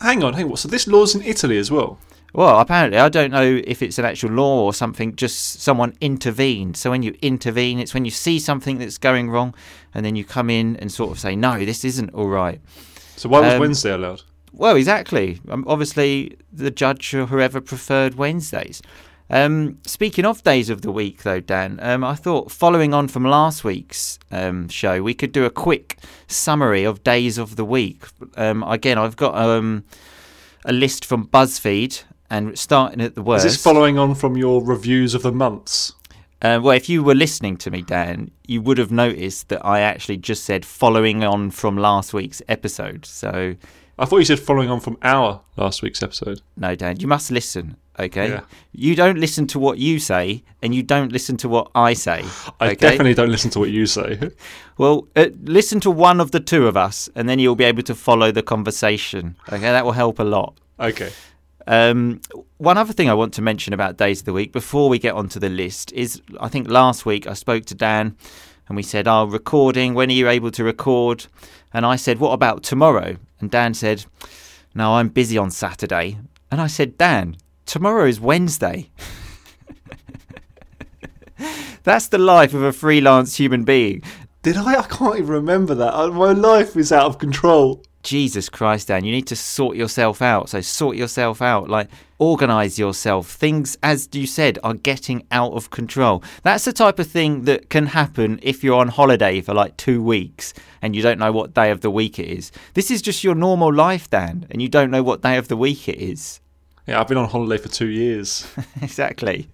Hang 0.00 0.24
on, 0.24 0.32
hang 0.34 0.50
on. 0.50 0.56
So 0.56 0.68
this 0.68 0.86
law's 0.86 1.14
in 1.14 1.22
Italy 1.22 1.58
as 1.58 1.70
well. 1.70 1.98
Well, 2.34 2.60
apparently, 2.60 2.98
I 2.98 3.10
don't 3.10 3.30
know 3.30 3.60
if 3.62 3.82
it's 3.82 3.98
an 3.98 4.06
actual 4.06 4.30
law 4.30 4.64
or 4.64 4.72
something, 4.72 5.16
just 5.16 5.60
someone 5.60 5.92
intervened. 6.00 6.78
So 6.78 6.90
when 6.90 7.02
you 7.02 7.14
intervene, 7.20 7.78
it's 7.78 7.92
when 7.92 8.06
you 8.06 8.10
see 8.10 8.38
something 8.38 8.78
that's 8.78 8.96
going 8.96 9.28
wrong 9.28 9.54
and 9.92 10.04
then 10.04 10.16
you 10.16 10.24
come 10.24 10.48
in 10.48 10.76
and 10.76 10.90
sort 10.90 11.10
of 11.10 11.20
say, 11.20 11.36
no, 11.36 11.62
this 11.62 11.84
isn't 11.84 12.08
all 12.14 12.28
right. 12.28 12.58
So 13.16 13.28
why 13.28 13.40
was 13.40 13.54
Um, 13.54 13.60
Wednesday 13.60 13.92
allowed? 13.92 14.22
Well, 14.52 14.76
exactly. 14.76 15.40
Um, 15.48 15.64
obviously, 15.66 16.36
the 16.52 16.70
judge 16.70 17.14
or 17.14 17.26
whoever 17.26 17.60
preferred 17.60 18.14
Wednesdays. 18.16 18.82
Um, 19.30 19.78
speaking 19.86 20.26
of 20.26 20.42
days 20.44 20.68
of 20.68 20.82
the 20.82 20.92
week, 20.92 21.22
though, 21.22 21.40
Dan, 21.40 21.78
um, 21.80 22.04
I 22.04 22.14
thought 22.14 22.52
following 22.52 22.92
on 22.92 23.08
from 23.08 23.24
last 23.24 23.64
week's 23.64 24.18
um, 24.30 24.68
show, 24.68 25.02
we 25.02 25.14
could 25.14 25.32
do 25.32 25.46
a 25.46 25.50
quick 25.50 25.96
summary 26.26 26.84
of 26.84 27.02
days 27.02 27.38
of 27.38 27.56
the 27.56 27.64
week. 27.64 28.04
Um, 28.36 28.62
again, 28.62 28.98
I've 28.98 29.16
got 29.16 29.34
um, 29.34 29.84
a 30.66 30.72
list 30.72 31.06
from 31.06 31.28
BuzzFeed, 31.28 32.02
and 32.28 32.58
starting 32.58 33.00
at 33.02 33.14
the 33.14 33.22
worst. 33.22 33.44
Is 33.44 33.54
this 33.54 33.62
following 33.62 33.98
on 33.98 34.14
from 34.14 34.36
your 34.36 34.64
reviews 34.64 35.14
of 35.14 35.22
the 35.22 35.32
months? 35.32 35.94
Uh, 36.42 36.58
well, 36.60 36.76
if 36.76 36.88
you 36.88 37.02
were 37.04 37.14
listening 37.14 37.56
to 37.58 37.70
me, 37.70 37.82
Dan, 37.82 38.30
you 38.48 38.60
would 38.60 38.76
have 38.78 38.90
noticed 38.90 39.48
that 39.48 39.64
I 39.64 39.80
actually 39.80 40.16
just 40.16 40.44
said 40.44 40.64
following 40.64 41.22
on 41.22 41.50
from 41.52 41.76
last 41.76 42.12
week's 42.12 42.42
episode. 42.48 43.06
So, 43.06 43.54
I 43.98 44.04
thought 44.04 44.18
you 44.18 44.24
said 44.24 44.40
following 44.40 44.68
on 44.68 44.80
from 44.80 44.98
our 45.02 45.40
last 45.56 45.82
week's 45.82 46.02
episode. 46.02 46.40
no, 46.56 46.74
Dan, 46.74 46.98
you 46.98 47.06
must 47.06 47.30
listen. 47.30 47.76
Okay, 47.98 48.30
Yeah. 48.30 48.40
you 48.72 48.96
don't 48.96 49.18
listen 49.18 49.46
to 49.48 49.58
what 49.58 49.76
you 49.78 49.98
say, 49.98 50.42
and 50.62 50.74
you 50.74 50.82
don't 50.82 51.12
listen 51.12 51.36
to 51.36 51.48
what 51.48 51.70
I 51.74 51.92
say. 51.92 52.24
I 52.58 52.68
okay? 52.70 52.74
definitely 52.74 53.12
don't 53.14 53.28
listen 53.30 53.50
to 53.50 53.58
what 53.58 53.70
you 53.70 53.86
say. 53.86 54.30
Well, 54.78 55.06
uh, 55.14 55.26
listen 55.44 55.78
to 55.80 55.90
one 55.90 56.18
of 56.18 56.30
the 56.30 56.40
two 56.40 56.66
of 56.66 56.76
us, 56.76 57.08
and 57.14 57.28
then 57.28 57.38
you'll 57.38 57.54
be 57.54 57.64
able 57.64 57.82
to 57.82 57.94
follow 57.94 58.32
the 58.32 58.42
conversation. 58.42 59.36
Okay, 59.48 59.60
that 59.60 59.84
will 59.84 59.92
help 59.92 60.18
a 60.18 60.24
lot. 60.24 60.58
okay. 60.80 61.10
Um, 61.66 62.20
one 62.58 62.78
other 62.78 62.92
thing 62.92 63.08
I 63.08 63.14
want 63.14 63.34
to 63.34 63.42
mention 63.42 63.72
about 63.72 63.96
days 63.96 64.20
of 64.20 64.26
the 64.26 64.32
week 64.32 64.52
before 64.52 64.88
we 64.88 64.98
get 64.98 65.14
onto 65.14 65.38
the 65.38 65.48
list 65.48 65.92
is 65.92 66.20
I 66.40 66.48
think 66.48 66.68
last 66.68 67.06
week 67.06 67.26
I 67.26 67.34
spoke 67.34 67.64
to 67.66 67.74
Dan 67.74 68.16
and 68.68 68.76
we 68.76 68.82
said, 68.82 69.06
Oh, 69.06 69.24
recording, 69.24 69.94
when 69.94 70.10
are 70.10 70.14
you 70.14 70.28
able 70.28 70.50
to 70.52 70.64
record? 70.64 71.26
And 71.72 71.86
I 71.86 71.96
said, 71.96 72.18
What 72.18 72.32
about 72.32 72.62
tomorrow? 72.62 73.16
And 73.40 73.50
Dan 73.50 73.74
said, 73.74 74.04
No, 74.74 74.94
I'm 74.94 75.08
busy 75.08 75.38
on 75.38 75.50
Saturday. 75.50 76.18
And 76.50 76.60
I 76.60 76.66
said, 76.66 76.98
Dan, 76.98 77.36
tomorrow 77.66 78.06
is 78.06 78.20
Wednesday. 78.20 78.90
That's 81.84 82.08
the 82.08 82.18
life 82.18 82.54
of 82.54 82.62
a 82.62 82.72
freelance 82.72 83.36
human 83.36 83.64
being. 83.64 84.02
Did 84.42 84.56
I? 84.56 84.80
I 84.80 84.82
can't 84.82 85.16
even 85.16 85.30
remember 85.30 85.74
that. 85.74 85.92
My 86.12 86.32
life 86.32 86.76
is 86.76 86.92
out 86.92 87.06
of 87.06 87.18
control. 87.18 87.82
Jesus 88.02 88.48
Christ, 88.48 88.88
Dan, 88.88 89.04
you 89.04 89.12
need 89.12 89.26
to 89.28 89.36
sort 89.36 89.76
yourself 89.76 90.20
out. 90.20 90.48
So 90.48 90.60
sort 90.60 90.96
yourself 90.96 91.40
out, 91.40 91.68
like 91.68 91.88
organize 92.18 92.78
yourself. 92.78 93.30
Things, 93.30 93.76
as 93.82 94.08
you 94.12 94.26
said, 94.26 94.58
are 94.62 94.74
getting 94.74 95.26
out 95.30 95.52
of 95.52 95.70
control. 95.70 96.22
That's 96.42 96.64
the 96.64 96.72
type 96.72 96.98
of 96.98 97.06
thing 97.06 97.44
that 97.44 97.70
can 97.70 97.86
happen 97.86 98.40
if 98.42 98.64
you're 98.64 98.78
on 98.78 98.88
holiday 98.88 99.40
for 99.40 99.54
like 99.54 99.76
two 99.76 100.02
weeks 100.02 100.52
and 100.80 100.96
you 100.96 101.02
don't 101.02 101.18
know 101.18 101.32
what 101.32 101.54
day 101.54 101.70
of 101.70 101.80
the 101.80 101.90
week 101.90 102.18
it 102.18 102.26
is. 102.26 102.50
This 102.74 102.90
is 102.90 103.02
just 103.02 103.22
your 103.22 103.34
normal 103.34 103.72
life, 103.72 104.10
Dan, 104.10 104.46
and 104.50 104.60
you 104.60 104.68
don't 104.68 104.90
know 104.90 105.02
what 105.02 105.22
day 105.22 105.36
of 105.36 105.48
the 105.48 105.56
week 105.56 105.88
it 105.88 105.98
is. 105.98 106.40
Yeah, 106.86 107.00
I've 107.00 107.08
been 107.08 107.18
on 107.18 107.28
holiday 107.28 107.62
for 107.62 107.68
two 107.68 107.88
years. 107.88 108.46
exactly. 108.82 109.48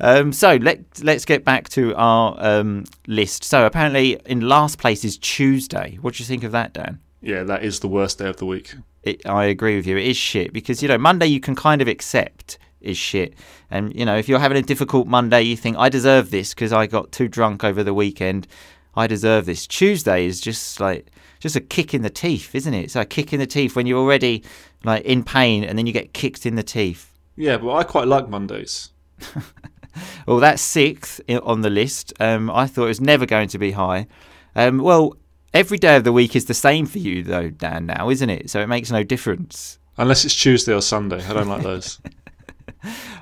Um, 0.00 0.32
so 0.32 0.56
let 0.56 0.80
let's 1.02 1.24
get 1.24 1.44
back 1.44 1.68
to 1.70 1.94
our 1.96 2.36
um, 2.38 2.84
list. 3.06 3.44
So 3.44 3.66
apparently, 3.66 4.18
in 4.26 4.40
last 4.40 4.78
place 4.78 5.04
is 5.04 5.18
Tuesday. 5.18 5.98
What 6.00 6.14
do 6.14 6.22
you 6.22 6.26
think 6.26 6.44
of 6.44 6.52
that, 6.52 6.72
Dan? 6.72 7.00
Yeah, 7.20 7.42
that 7.44 7.64
is 7.64 7.80
the 7.80 7.88
worst 7.88 8.18
day 8.18 8.28
of 8.28 8.36
the 8.36 8.46
week. 8.46 8.74
it, 9.02 9.26
I 9.26 9.44
agree 9.44 9.76
with 9.76 9.86
you. 9.86 9.96
It 9.96 10.06
is 10.06 10.16
shit 10.16 10.52
because 10.52 10.82
you 10.82 10.88
know 10.88 10.98
Monday 10.98 11.26
you 11.26 11.40
can 11.40 11.54
kind 11.54 11.82
of 11.82 11.88
accept 11.88 12.58
is 12.80 12.96
shit, 12.96 13.34
and 13.70 13.94
you 13.94 14.04
know 14.04 14.16
if 14.16 14.28
you're 14.28 14.38
having 14.38 14.58
a 14.58 14.62
difficult 14.62 15.06
Monday, 15.06 15.42
you 15.42 15.56
think 15.56 15.76
I 15.76 15.88
deserve 15.88 16.30
this 16.30 16.54
because 16.54 16.72
I 16.72 16.86
got 16.86 17.12
too 17.12 17.28
drunk 17.28 17.64
over 17.64 17.82
the 17.82 17.94
weekend. 17.94 18.46
I 18.94 19.06
deserve 19.06 19.46
this. 19.46 19.66
Tuesday 19.66 20.26
is 20.26 20.40
just 20.40 20.80
like 20.80 21.10
just 21.40 21.56
a 21.56 21.60
kick 21.60 21.94
in 21.94 22.02
the 22.02 22.10
teeth, 22.10 22.54
isn't 22.54 22.74
it? 22.74 22.84
It's 22.84 22.94
like 22.94 23.06
a 23.06 23.08
kick 23.08 23.32
in 23.32 23.40
the 23.40 23.46
teeth 23.46 23.76
when 23.76 23.86
you're 23.86 24.00
already 24.00 24.42
like 24.84 25.04
in 25.04 25.24
pain, 25.24 25.64
and 25.64 25.78
then 25.78 25.86
you 25.86 25.92
get 25.92 26.12
kicked 26.12 26.46
in 26.46 26.54
the 26.56 26.62
teeth. 26.62 27.12
Yeah, 27.36 27.58
but 27.58 27.72
I 27.72 27.84
quite 27.84 28.08
like 28.08 28.28
Mondays. 28.28 28.90
Well, 30.26 30.38
that's 30.38 30.62
sixth 30.62 31.20
on 31.42 31.62
the 31.62 31.70
list. 31.70 32.12
Um, 32.20 32.50
I 32.50 32.66
thought 32.66 32.84
it 32.84 32.88
was 32.88 33.00
never 33.00 33.26
going 33.26 33.48
to 33.48 33.58
be 33.58 33.72
high. 33.72 34.06
Um, 34.54 34.78
well, 34.78 35.16
every 35.54 35.78
day 35.78 35.96
of 35.96 36.04
the 36.04 36.12
week 36.12 36.36
is 36.36 36.46
the 36.46 36.54
same 36.54 36.86
for 36.86 36.98
you, 36.98 37.22
though, 37.22 37.50
Dan. 37.50 37.86
Now, 37.86 38.10
isn't 38.10 38.30
it? 38.30 38.50
So 38.50 38.60
it 38.60 38.66
makes 38.68 38.90
no 38.90 39.02
difference. 39.02 39.78
Unless 39.96 40.24
it's 40.24 40.34
Tuesday 40.34 40.72
or 40.72 40.82
Sunday. 40.82 41.24
I 41.24 41.32
don't 41.32 41.48
like 41.48 41.62
those. 41.62 42.00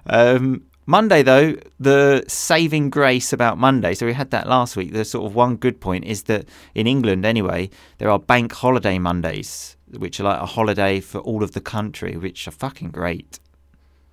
Um, 0.08 0.62
Monday, 0.84 1.22
though, 1.24 1.56
the 1.80 2.24
saving 2.28 2.90
grace 2.90 3.32
about 3.32 3.58
Monday, 3.58 3.94
so 3.94 4.06
we 4.06 4.12
had 4.12 4.30
that 4.30 4.46
last 4.46 4.76
week. 4.76 4.92
The 4.92 5.04
sort 5.04 5.26
of 5.26 5.34
one 5.34 5.56
good 5.56 5.80
point 5.80 6.04
is 6.04 6.24
that 6.24 6.46
in 6.76 6.86
England, 6.86 7.26
anyway, 7.26 7.70
there 7.98 8.08
are 8.08 8.18
bank 8.18 8.52
holiday 8.52 8.98
Mondays, 8.98 9.76
which 9.90 10.20
are 10.20 10.24
like 10.24 10.40
a 10.40 10.46
holiday 10.46 11.00
for 11.00 11.18
all 11.18 11.42
of 11.42 11.52
the 11.52 11.60
country, 11.60 12.16
which 12.16 12.46
are 12.46 12.52
fucking 12.52 12.90
great. 12.90 13.40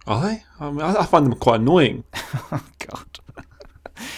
Are 0.08 0.22
they? 0.22 0.44
I, 0.60 0.72
mean, 0.72 0.82
I 0.82 0.96
I 0.96 1.06
find 1.06 1.26
them 1.26 1.36
quite 1.38 1.60
annoying. 1.60 2.04
Oh, 2.52 2.66
God. 2.80 3.20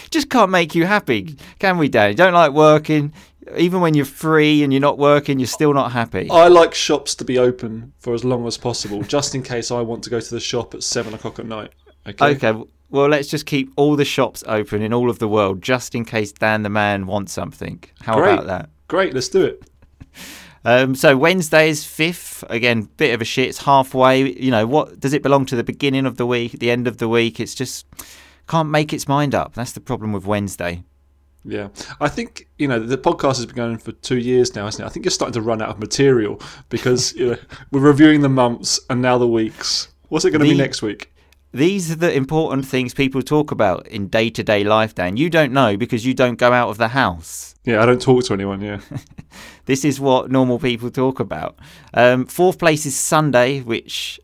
Just 0.10 0.30
can't 0.30 0.50
make 0.50 0.74
you 0.76 0.86
happy, 0.86 1.36
can 1.60 1.78
we, 1.78 1.90
Dan? 1.90 2.12
You 2.12 2.16
don't 2.16 2.34
like 2.34 2.54
working. 2.54 3.14
Even 3.58 3.82
when 3.82 3.94
you're 3.94 4.06
free 4.06 4.64
and 4.64 4.74
you're 4.74 4.82
not 4.82 4.98
working, 4.98 5.40
you're 5.40 5.48
still 5.48 5.74
not 5.74 5.92
happy. 5.92 6.30
I 6.32 6.48
like 6.48 6.74
shops 6.74 7.16
to 7.16 7.26
be 7.26 7.38
open 7.38 7.94
for 8.00 8.14
as 8.14 8.24
long 8.24 8.48
as 8.48 8.58
possible, 8.58 9.04
just 9.04 9.36
in 9.36 9.44
case 9.44 9.72
I 9.72 9.82
want 9.82 10.04
to 10.06 10.10
go 10.10 10.20
to 10.20 10.30
the 10.34 10.40
shop 10.40 10.74
at 10.74 10.84
seven 10.84 11.14
o'clock 11.14 11.40
at 11.40 11.46
night. 11.46 11.72
Okay. 12.08 12.36
Okay, 12.36 12.64
well, 12.90 13.08
let's 13.08 13.28
just 13.28 13.46
keep 13.46 13.72
all 13.76 13.96
the 13.96 14.06
shops 14.06 14.44
open 14.48 14.82
in 14.82 14.94
all 14.94 15.10
of 15.10 15.20
the 15.20 15.28
world 15.28 15.62
just 15.62 15.96
in 15.96 16.06
case 16.06 16.32
Dan 16.32 16.64
the 16.64 16.70
man 16.70 17.08
wants 17.08 17.34
something. 17.34 17.84
How 18.02 18.16
Great. 18.16 18.34
about 18.34 18.48
that? 18.48 18.70
Great. 18.88 19.14
Let's 19.14 19.30
do 19.30 19.44
it. 19.46 19.64
Um, 20.68 20.96
so 20.96 21.16
Wednesday 21.16 21.70
is 21.70 21.86
fifth. 21.86 22.44
Again, 22.50 22.90
bit 22.98 23.14
of 23.14 23.22
a 23.22 23.24
shit. 23.24 23.50
It's 23.50 23.60
halfway. 23.60 24.32
You 24.32 24.50
know, 24.50 24.66
what 24.66 25.00
does 25.00 25.14
it 25.14 25.22
belong 25.22 25.46
to 25.46 25.56
the 25.56 25.64
beginning 25.64 26.08
of 26.08 26.18
the 26.18 26.26
week, 26.26 26.54
the 26.54 26.72
end 26.72 26.88
of 26.88 26.98
the 26.98 27.08
week? 27.08 27.40
It's 27.40 27.54
just 27.54 27.86
can't 28.48 28.72
make 28.72 28.92
its 28.92 29.08
mind 29.08 29.36
up. 29.36 29.54
That's 29.54 29.74
the 29.74 29.80
problem 29.80 30.12
with 30.12 30.26
Wednesday. 30.26 30.84
Yeah, 31.46 31.70
I 32.00 32.08
think 32.08 32.48
you 32.58 32.68
know 32.68 32.80
the 32.80 32.98
podcast 32.98 33.38
has 33.38 33.46
been 33.46 33.56
going 33.56 33.78
for 33.78 33.92
two 33.92 34.18
years 34.18 34.56
now, 34.56 34.68
isn't 34.68 34.84
it? 34.84 34.86
I 34.86 34.90
think 34.90 35.06
you're 35.06 35.12
starting 35.12 35.34
to 35.34 35.42
run 35.42 35.62
out 35.62 35.70
of 35.70 35.80
material 35.80 36.42
because 36.70 37.14
you 37.14 37.32
know 37.32 37.38
we're 37.72 37.82
reviewing 37.82 38.22
the 38.22 38.30
months 38.30 38.80
and 38.90 39.02
now 39.02 39.18
the 39.18 39.28
weeks. 39.28 39.90
What's 40.10 40.26
it 40.26 40.32
going 40.32 40.42
to 40.42 40.50
be 40.50 40.56
next 40.56 40.82
week? 40.82 41.12
These 41.52 41.90
are 41.90 41.96
the 41.96 42.14
important 42.14 42.66
things 42.66 42.94
people 42.94 43.22
talk 43.22 43.52
about 43.52 43.88
in 43.88 44.08
day 44.08 44.30
to 44.30 44.44
day 44.44 44.64
life, 44.64 44.96
Dan. 44.96 45.18
You 45.18 45.30
don't 45.30 45.54
know 45.54 45.78
because 45.78 46.06
you 46.06 46.14
don't 46.14 46.38
go 46.38 46.52
out 46.52 46.70
of 46.70 46.78
the 46.78 46.90
house. 46.90 47.56
Yeah, 47.64 47.82
I 47.82 47.86
don't 47.86 48.02
talk 48.02 48.26
to 48.26 48.34
anyone. 48.34 48.62
Yeah, 48.62 48.82
This 49.66 49.84
is 49.84 50.00
what 50.00 50.32
normal 50.32 50.60
people 50.60 50.92
talk 50.92 51.20
about. 51.20 51.58
Um, 51.94 52.26
fourth 52.26 52.60
place 52.60 52.86
is 52.86 52.96
Sunday, 52.96 53.62
which 53.62 54.20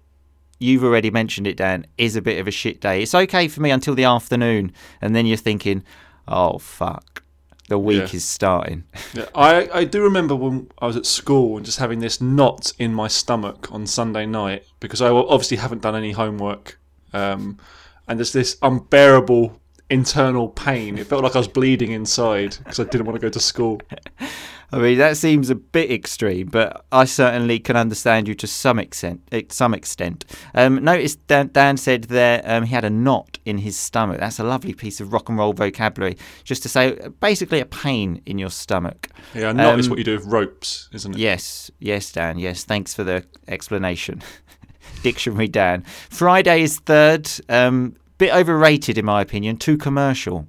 you've 0.60 0.84
already 0.84 1.10
mentioned 1.10 1.48
it, 1.48 1.58
Dan, 1.58 1.88
is 1.98 2.16
a 2.16 2.22
bit 2.22 2.40
of 2.40 2.48
a 2.48 2.52
shit 2.52 2.80
day. 2.80 3.02
It's 3.02 3.16
okay 3.16 3.48
for 3.48 3.62
me 3.62 3.72
until 3.72 3.96
the 3.96 4.04
afternoon, 4.04 4.72
and 5.02 5.16
then 5.16 5.26
you're 5.26 5.38
thinking, 5.38 5.84
oh, 6.28 6.58
fuck, 6.58 7.24
the 7.70 7.78
week 7.80 8.12
Yeah. 8.12 8.18
is 8.18 8.26
starting. 8.26 8.84
yeah. 9.14 9.26
I 9.36 9.70
I 9.74 9.84
do 9.86 10.04
remember 10.04 10.36
when 10.36 10.70
I 10.80 10.88
was 10.88 10.98
at 10.98 11.06
school 11.06 11.58
and 11.58 11.66
just 11.66 11.80
having 11.80 12.00
this 12.00 12.20
knot 12.22 12.74
in 12.80 12.94
my 12.94 13.08
stomach 13.08 13.72
on 13.72 13.86
Sunday 13.88 14.26
night 14.26 14.66
because 14.80 15.02
I 15.02 15.10
obviously 15.10 15.58
haven't 15.58 15.82
done 15.82 15.96
any 15.96 16.12
homework, 16.12 16.80
um, 17.14 17.58
and 18.08 18.20
there's 18.20 18.34
this 18.34 18.58
unbearable 18.62 19.60
internal 19.90 20.48
pain. 20.48 20.98
It 20.98 21.08
felt 21.08 21.24
like 21.24 21.36
I 21.36 21.40
was 21.40 21.48
bleeding 21.50 21.92
inside 21.92 22.58
because 22.60 22.80
I 22.80 22.84
didn't 22.86 23.06
want 23.06 23.16
to 23.20 23.22
go 23.22 23.30
to 23.30 23.40
school. 23.40 23.82
I 24.74 24.78
mean, 24.80 24.98
that 25.00 25.18
seems 25.18 25.50
a 25.50 25.56
bit 25.56 25.92
extreme, 25.92 26.48
but 26.48 26.86
I 26.92 27.04
certainly 27.06 27.60
can 27.60 27.76
understand 27.76 28.28
you 28.28 28.36
to 28.36 28.48
some 28.48 28.80
extent. 28.80 29.22
eh, 29.32 29.42
Some 29.50 29.74
extent. 29.74 30.24
Um, 30.56 30.82
notice 30.84 31.16
Dan, 31.16 31.50
Dan 31.52 31.76
said 31.78 32.06
there 32.06 32.42
um, 32.46 32.64
he 32.64 32.74
had 32.74 32.86
a 32.86 32.90
knot 32.90 33.38
in 33.44 33.58
his 33.58 33.76
stomach. 33.78 34.20
That's 34.20 34.40
a 34.40 34.44
lovely 34.46 34.74
piece 34.74 35.02
of 35.02 35.12
rock 35.12 35.28
and 35.28 35.38
roll 35.38 35.52
vocabulary, 35.54 36.18
just 36.46 36.64
to 36.64 36.70
say 36.70 36.98
uh, 37.00 37.10
basically 37.10 37.60
a 37.60 37.66
pain 37.66 38.22
in 38.26 38.38
your 38.38 38.50
stomach. 38.50 39.10
Yeah, 39.36 39.50
a 39.50 39.54
knot 39.54 39.78
is 39.80 39.88
Um, 39.88 39.90
what 39.92 40.00
you 40.00 40.06
do 40.06 40.16
with 40.18 40.26
ropes, 40.26 40.88
isn't 40.94 41.16
it? 41.16 41.20
Yes, 41.20 41.70
yes, 41.80 42.12
Dan. 42.12 42.40
Yes, 42.40 42.64
thanks 42.64 42.94
for 42.94 43.04
the 43.04 43.26
explanation. 43.50 44.22
Dictionary, 45.04 45.48
Dan. 45.48 45.84
Friday 46.10 46.62
is 46.62 46.80
third. 46.80 47.30
Um, 47.50 47.96
bit 48.18 48.34
overrated, 48.34 48.98
in 48.98 49.06
my 49.06 49.22
opinion. 49.22 49.58
Too 49.58 49.78
commercial. 49.78 50.48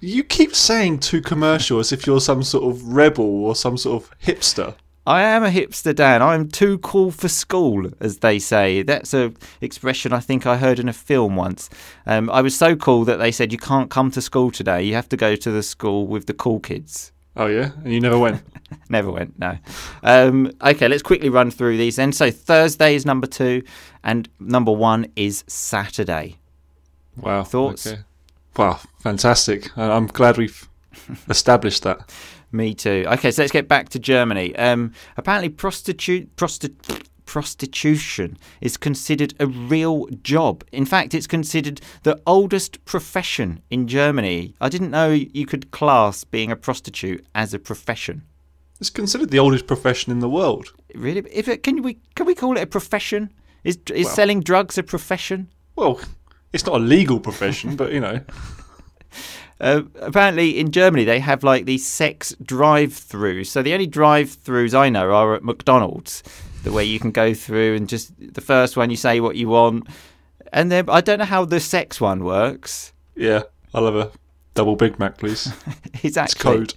You 0.00 0.24
keep 0.24 0.54
saying 0.54 1.00
too 1.00 1.20
commercial 1.20 1.78
as 1.78 1.92
if 1.92 2.06
you're 2.06 2.20
some 2.20 2.42
sort 2.42 2.64
of 2.64 2.82
rebel 2.88 3.44
or 3.44 3.54
some 3.54 3.76
sort 3.76 4.02
of 4.02 4.18
hipster. 4.20 4.74
I 5.06 5.22
am 5.22 5.42
a 5.42 5.48
hipster, 5.48 5.94
Dan. 5.94 6.22
I'm 6.22 6.48
too 6.48 6.78
cool 6.78 7.10
for 7.10 7.28
school, 7.28 7.90
as 8.00 8.18
they 8.18 8.38
say. 8.38 8.82
That's 8.82 9.14
a 9.14 9.32
expression 9.60 10.12
I 10.12 10.20
think 10.20 10.46
I 10.46 10.56
heard 10.58 10.78
in 10.78 10.88
a 10.88 10.92
film 10.92 11.36
once. 11.36 11.70
Um, 12.06 12.28
I 12.30 12.42
was 12.42 12.56
so 12.56 12.76
cool 12.76 13.04
that 13.06 13.16
they 13.16 13.32
said 13.32 13.50
you 13.50 13.58
can't 13.58 13.90
come 13.90 14.10
to 14.12 14.20
school 14.20 14.50
today. 14.50 14.82
You 14.82 14.94
have 14.94 15.08
to 15.08 15.16
go 15.16 15.36
to 15.36 15.50
the 15.50 15.62
school 15.62 16.06
with 16.06 16.26
the 16.26 16.34
cool 16.34 16.60
kids. 16.60 17.12
Oh 17.36 17.46
yeah, 17.46 17.70
and 17.82 17.92
you 17.92 18.00
never 18.00 18.18
went. 18.18 18.42
Never 18.88 19.10
went, 19.10 19.36
no. 19.36 19.58
Um, 20.04 20.52
okay, 20.62 20.86
let's 20.86 21.02
quickly 21.02 21.28
run 21.28 21.50
through 21.50 21.76
these 21.76 21.96
then. 21.96 22.12
So 22.12 22.30
Thursday 22.30 22.94
is 22.94 23.04
number 23.04 23.26
two, 23.26 23.64
and 24.04 24.28
number 24.38 24.70
one 24.70 25.06
is 25.16 25.42
Saturday. 25.48 26.38
Wow. 27.16 27.42
Thoughts? 27.42 27.86
Okay. 27.88 28.02
Wow, 28.56 28.80
fantastic. 28.98 29.76
I'm 29.76 30.06
glad 30.06 30.36
we've 30.36 30.68
established 31.28 31.82
that. 31.84 32.10
Me 32.52 32.74
too. 32.74 33.04
Okay, 33.06 33.30
so 33.30 33.42
let's 33.42 33.52
get 33.52 33.68
back 33.68 33.88
to 33.90 33.98
Germany. 33.98 34.54
Um, 34.56 34.92
apparently, 35.16 35.48
prostitute, 35.48 36.34
prosti- 36.36 36.74
prostitution 37.24 38.36
is 38.60 38.76
considered 38.76 39.34
a 39.38 39.46
real 39.46 40.06
job. 40.24 40.64
In 40.72 40.84
fact, 40.84 41.14
it's 41.14 41.28
considered 41.28 41.80
the 42.02 42.20
oldest 42.26 42.84
profession 42.84 43.62
in 43.70 43.86
Germany. 43.86 44.54
I 44.60 44.68
didn't 44.68 44.90
know 44.90 45.10
you 45.10 45.46
could 45.46 45.70
class 45.70 46.24
being 46.24 46.50
a 46.50 46.56
prostitute 46.56 47.24
as 47.36 47.54
a 47.54 47.58
profession. 47.60 48.22
It's 48.80 48.90
considered 48.90 49.30
the 49.30 49.38
oldest 49.38 49.66
profession 49.68 50.10
in 50.10 50.18
the 50.18 50.28
world. 50.28 50.72
Really? 50.94 51.20
If 51.30 51.46
it, 51.46 51.62
can 51.62 51.82
we 51.82 51.98
can 52.16 52.26
we 52.26 52.34
call 52.34 52.56
it 52.56 52.62
a 52.62 52.66
profession? 52.66 53.30
Is 53.62 53.78
is 53.94 54.06
Well- 54.06 54.14
selling 54.16 54.40
drugs 54.40 54.76
a 54.78 54.82
profession? 54.82 55.48
Well, 55.76 56.00
it's 56.52 56.66
not 56.66 56.76
a 56.76 56.78
legal 56.78 57.20
profession, 57.20 57.76
but 57.76 57.92
you 57.92 58.00
know, 58.00 58.20
Uh, 59.60 59.82
apparently, 60.00 60.58
in 60.58 60.70
Germany, 60.70 61.04
they 61.04 61.20
have 61.20 61.44
like 61.44 61.66
these 61.66 61.86
sex 61.86 62.34
drive-throughs. 62.42 63.46
So 63.46 63.62
the 63.62 63.74
only 63.74 63.86
drive-throughs 63.86 64.74
I 64.74 64.88
know 64.88 65.12
are 65.12 65.34
at 65.34 65.44
McDonald's, 65.44 66.22
the 66.62 66.72
way 66.72 66.84
you 66.84 66.98
can 66.98 67.10
go 67.10 67.34
through 67.34 67.76
and 67.76 67.86
just 67.86 68.12
the 68.18 68.40
first 68.40 68.76
one 68.76 68.90
you 68.90 68.96
say 68.96 69.20
what 69.20 69.36
you 69.36 69.48
want, 69.48 69.86
and 70.52 70.72
then 70.72 70.88
I 70.88 71.02
don't 71.02 71.18
know 71.18 71.26
how 71.26 71.44
the 71.44 71.60
sex 71.60 72.00
one 72.00 72.24
works. 72.24 72.92
Yeah, 73.14 73.42
I'll 73.74 73.84
have 73.84 73.96
a 73.96 74.10
double 74.54 74.76
Big 74.76 74.98
Mac, 74.98 75.18
please. 75.18 75.52
Exactly. 76.02 76.02
It's 76.24 76.34
code. 76.34 76.74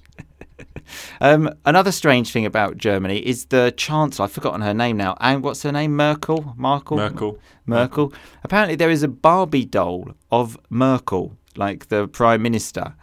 Um, 1.22 1.50
another 1.66 1.92
strange 1.92 2.32
thing 2.32 2.46
about 2.46 2.78
Germany 2.78 3.20
is 3.20 3.46
the 3.46 3.74
chancellor. 3.78 4.26
I've 4.26 4.32
forgotten 4.32 4.62
her 4.62 4.74
name 4.74 4.98
now. 4.98 5.16
And 5.22 5.42
what's 5.42 5.64
her 5.64 5.72
name? 5.72 5.96
Merkel. 5.96 6.54
Merkel. 6.58 6.98
Merkel. 6.98 7.40
Merkel. 7.66 8.14
Apparently, 8.44 8.76
there 8.76 8.90
is 8.90 9.04
a 9.04 9.08
Barbie 9.08 9.66
doll 9.66 10.12
of 10.32 10.58
Merkel, 10.70 11.38
like 11.56 11.88
the 11.88 12.08
prime 12.10 12.42
minister. 12.42 12.96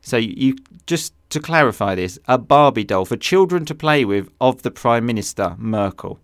So 0.00 0.16
you, 0.16 0.34
you 0.36 0.56
just 0.86 1.14
to 1.30 1.40
clarify 1.40 1.94
this, 1.94 2.18
a 2.26 2.38
Barbie 2.38 2.84
doll 2.84 3.04
for 3.04 3.16
children 3.16 3.64
to 3.66 3.74
play 3.74 4.04
with 4.04 4.28
of 4.40 4.62
the 4.62 4.70
prime 4.70 5.06
minister 5.06 5.54
Merkel. 5.58 6.18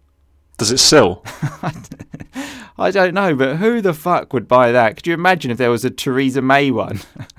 Does 0.57 0.71
it 0.71 0.79
sell? 0.79 1.23
I 2.79 2.91
don't 2.91 3.15
know, 3.15 3.35
but 3.35 3.57
who 3.57 3.81
the 3.81 3.95
fuck 3.95 4.33
would 4.33 4.49
buy 4.49 4.73
that? 4.73 4.97
Could 4.97 5.07
you 5.07 5.15
imagine 5.15 5.51
if 5.51 5.59
there 5.59 5.71
was 5.71 5.85
a 5.85 5.91
Theresa 5.91 6.43
May 6.43 6.71
one? 6.71 7.01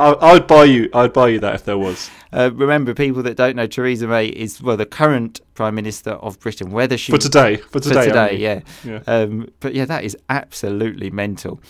I, 0.00 0.32
I'd 0.32 0.46
buy 0.46 0.64
you. 0.64 0.88
I'd 0.94 1.12
buy 1.12 1.28
you 1.28 1.40
that 1.40 1.54
if 1.54 1.64
there 1.64 1.78
was. 1.78 2.10
Uh, 2.32 2.50
remember, 2.54 2.94
people 2.94 3.22
that 3.22 3.36
don't 3.36 3.56
know, 3.56 3.66
Theresa 3.66 4.06
May 4.06 4.26
is 4.26 4.62
well 4.62 4.76
the 4.76 4.86
current 4.86 5.40
prime 5.54 5.74
minister 5.74 6.12
of 6.12 6.40
Britain. 6.40 6.70
Whether 6.70 6.96
she 6.96 7.12
For 7.12 7.18
today. 7.18 7.56
For 7.56 7.80
today. 7.80 7.94
for 7.94 8.04
today, 8.04 8.36
yeah. 8.36 8.60
Yeah. 8.84 9.02
Um, 9.06 9.48
but 9.60 9.74
yeah, 9.74 9.84
that 9.84 10.04
is 10.04 10.16
absolutely 10.28 11.10
mental. 11.10 11.60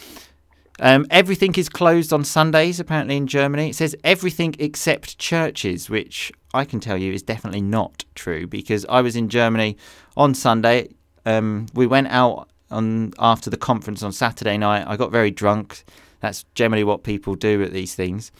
Um, 0.78 1.06
everything 1.10 1.54
is 1.56 1.68
closed 1.68 2.12
on 2.12 2.24
Sundays, 2.24 2.80
apparently 2.80 3.16
in 3.16 3.26
Germany. 3.26 3.70
It 3.70 3.76
says 3.76 3.94
everything 4.02 4.54
except 4.58 5.18
churches, 5.18 5.90
which 5.90 6.32
I 6.54 6.64
can 6.64 6.80
tell 6.80 6.96
you 6.96 7.12
is 7.12 7.22
definitely 7.22 7.60
not 7.60 8.04
true 8.14 8.46
because 8.46 8.86
I 8.88 9.02
was 9.02 9.14
in 9.14 9.28
Germany 9.28 9.76
on 10.16 10.34
Sunday. 10.34 10.88
Um, 11.26 11.66
we 11.74 11.86
went 11.86 12.08
out 12.08 12.48
on 12.70 13.12
after 13.18 13.50
the 13.50 13.56
conference 13.58 14.02
on 14.02 14.12
Saturday 14.12 14.56
night. 14.56 14.86
I 14.86 14.96
got 14.96 15.10
very 15.10 15.30
drunk. 15.30 15.84
That's 16.20 16.44
generally 16.54 16.84
what 16.84 17.02
people 17.02 17.34
do 17.34 17.62
at 17.62 17.72
these 17.72 17.94
things. 17.94 18.30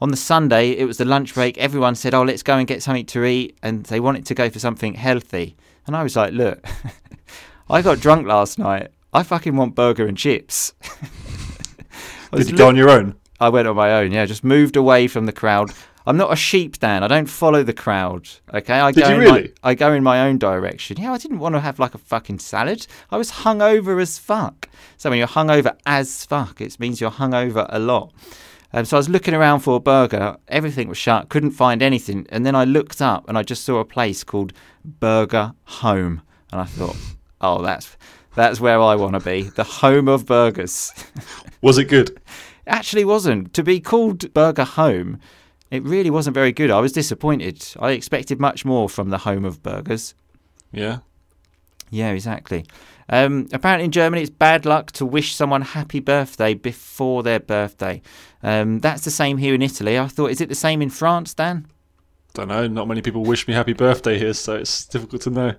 On 0.00 0.10
the 0.10 0.16
Sunday, 0.16 0.70
it 0.70 0.86
was 0.86 0.96
the 0.96 1.04
lunch 1.04 1.34
break. 1.34 1.58
Everyone 1.58 1.94
said, 1.94 2.14
"Oh, 2.14 2.22
let's 2.22 2.42
go 2.42 2.56
and 2.56 2.66
get 2.66 2.82
something 2.82 3.06
to 3.06 3.24
eat," 3.24 3.58
and 3.62 3.84
they 3.84 4.00
wanted 4.00 4.26
to 4.26 4.34
go 4.34 4.48
for 4.48 4.58
something 4.58 4.94
healthy. 4.94 5.56
And 5.86 5.94
I 5.96 6.02
was 6.02 6.16
like, 6.16 6.32
"Look, 6.32 6.64
I 7.70 7.82
got 7.82 8.00
drunk 8.00 8.26
last 8.26 8.58
night. 8.58 8.88
I 9.12 9.22
fucking 9.22 9.56
want 9.56 9.74
burger 9.74 10.06
and 10.06 10.16
chips." 10.16 10.72
Did 12.32 12.50
you 12.50 12.56
go 12.56 12.68
on 12.68 12.76
your 12.76 12.90
own? 12.90 13.16
I 13.40 13.48
went 13.48 13.66
on 13.66 13.76
my 13.76 13.92
own. 13.92 14.12
Yeah, 14.12 14.24
just 14.26 14.44
moved 14.44 14.76
away 14.76 15.08
from 15.08 15.26
the 15.26 15.32
crowd. 15.32 15.70
I'm 16.06 16.16
not 16.16 16.32
a 16.32 16.36
sheep, 16.36 16.78
Dan. 16.78 17.02
I 17.02 17.08
don't 17.08 17.26
follow 17.26 17.62
the 17.62 17.72
crowd. 17.72 18.28
Okay, 18.54 18.78
I 18.78 18.90
Did 18.90 19.04
go 19.04 19.10
you 19.10 19.20
really? 19.20 19.52
My, 19.62 19.70
I 19.70 19.74
go 19.74 19.92
in 19.92 20.02
my 20.02 20.26
own 20.26 20.38
direction. 20.38 20.96
Yeah, 20.98 21.12
I 21.12 21.18
didn't 21.18 21.38
want 21.38 21.54
to 21.54 21.60
have 21.60 21.78
like 21.78 21.94
a 21.94 21.98
fucking 21.98 22.38
salad. 22.38 22.86
I 23.10 23.16
was 23.16 23.30
hungover 23.30 24.00
as 24.00 24.18
fuck. 24.18 24.68
So 24.96 25.10
when 25.10 25.18
you're 25.18 25.28
hungover 25.28 25.76
as 25.86 26.24
fuck, 26.24 26.60
it 26.60 26.78
means 26.80 27.00
you're 27.00 27.10
hungover 27.10 27.66
a 27.68 27.78
lot. 27.78 28.12
Um, 28.72 28.84
so 28.84 28.96
I 28.96 29.00
was 29.00 29.08
looking 29.08 29.34
around 29.34 29.60
for 29.60 29.76
a 29.76 29.80
burger. 29.80 30.36
Everything 30.48 30.88
was 30.88 30.98
shut. 30.98 31.28
Couldn't 31.28 31.50
find 31.50 31.82
anything. 31.82 32.26
And 32.30 32.46
then 32.46 32.54
I 32.54 32.64
looked 32.64 33.02
up 33.02 33.28
and 33.28 33.36
I 33.36 33.42
just 33.42 33.64
saw 33.64 33.78
a 33.78 33.84
place 33.84 34.24
called 34.24 34.52
Burger 34.84 35.54
Home. 35.64 36.22
And 36.52 36.60
I 36.60 36.64
thought, 36.64 36.96
oh, 37.40 37.62
that's 37.62 37.96
that's 38.36 38.60
where 38.60 38.80
I 38.80 38.94
want 38.94 39.14
to 39.14 39.20
be. 39.20 39.42
The 39.42 39.64
home 39.64 40.08
of 40.08 40.24
burgers. 40.24 40.92
Was 41.62 41.78
it 41.78 41.86
good? 41.86 42.20
actually 42.66 43.04
wasn't. 43.04 43.52
To 43.54 43.62
be 43.62 43.80
called 43.80 44.32
Burger 44.32 44.64
Home, 44.64 45.18
it 45.70 45.82
really 45.84 46.10
wasn't 46.10 46.34
very 46.34 46.52
good. 46.52 46.70
I 46.70 46.80
was 46.80 46.92
disappointed. 46.92 47.64
I 47.78 47.92
expected 47.92 48.40
much 48.40 48.64
more 48.64 48.88
from 48.88 49.10
the 49.10 49.18
home 49.18 49.44
of 49.44 49.62
burgers. 49.62 50.14
Yeah. 50.72 50.98
Yeah, 51.90 52.10
exactly. 52.10 52.66
Um, 53.08 53.48
apparently, 53.52 53.86
in 53.86 53.90
Germany, 53.90 54.22
it's 54.22 54.30
bad 54.30 54.64
luck 54.64 54.92
to 54.92 55.04
wish 55.04 55.34
someone 55.34 55.62
happy 55.62 55.98
birthday 55.98 56.54
before 56.54 57.22
their 57.22 57.40
birthday. 57.40 58.00
Um, 58.42 58.78
that's 58.78 59.04
the 59.04 59.10
same 59.10 59.38
here 59.38 59.54
in 59.54 59.62
Italy. 59.62 59.98
I 59.98 60.06
thought, 60.06 60.30
is 60.30 60.40
it 60.40 60.48
the 60.48 60.54
same 60.54 60.80
in 60.80 60.90
France, 60.90 61.34
Dan? 61.34 61.66
Don't 62.34 62.48
know. 62.48 62.68
Not 62.68 62.86
many 62.86 63.02
people 63.02 63.24
wish 63.24 63.48
me 63.48 63.54
happy 63.54 63.72
birthday 63.72 64.16
here, 64.18 64.34
so 64.34 64.54
it's 64.54 64.86
difficult 64.86 65.22
to 65.22 65.30
know. 65.30 65.54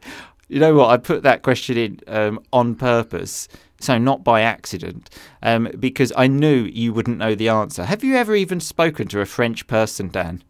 You 0.47 0.59
know 0.59 0.73
what? 0.73 0.89
I 0.89 0.97
put 0.97 1.23
that 1.23 1.43
question 1.43 1.77
in 1.77 1.99
um, 2.07 2.39
on 2.53 2.75
purpose, 2.75 3.49
so 3.83 3.97
not 3.97 4.23
by 4.23 4.41
accident, 4.41 5.09
um, 5.41 5.69
because 5.79 6.13
I 6.15 6.27
knew 6.27 6.63
you 6.63 6.93
wouldn't 6.93 7.17
know 7.17 7.35
the 7.35 7.49
answer. 7.49 7.85
Have 7.85 8.03
you 8.03 8.15
ever 8.15 8.35
even 8.35 8.59
spoken 8.59 9.07
to 9.09 9.21
a 9.21 9.25
French 9.25 9.67
person, 9.67 10.09
Dan? 10.09 10.43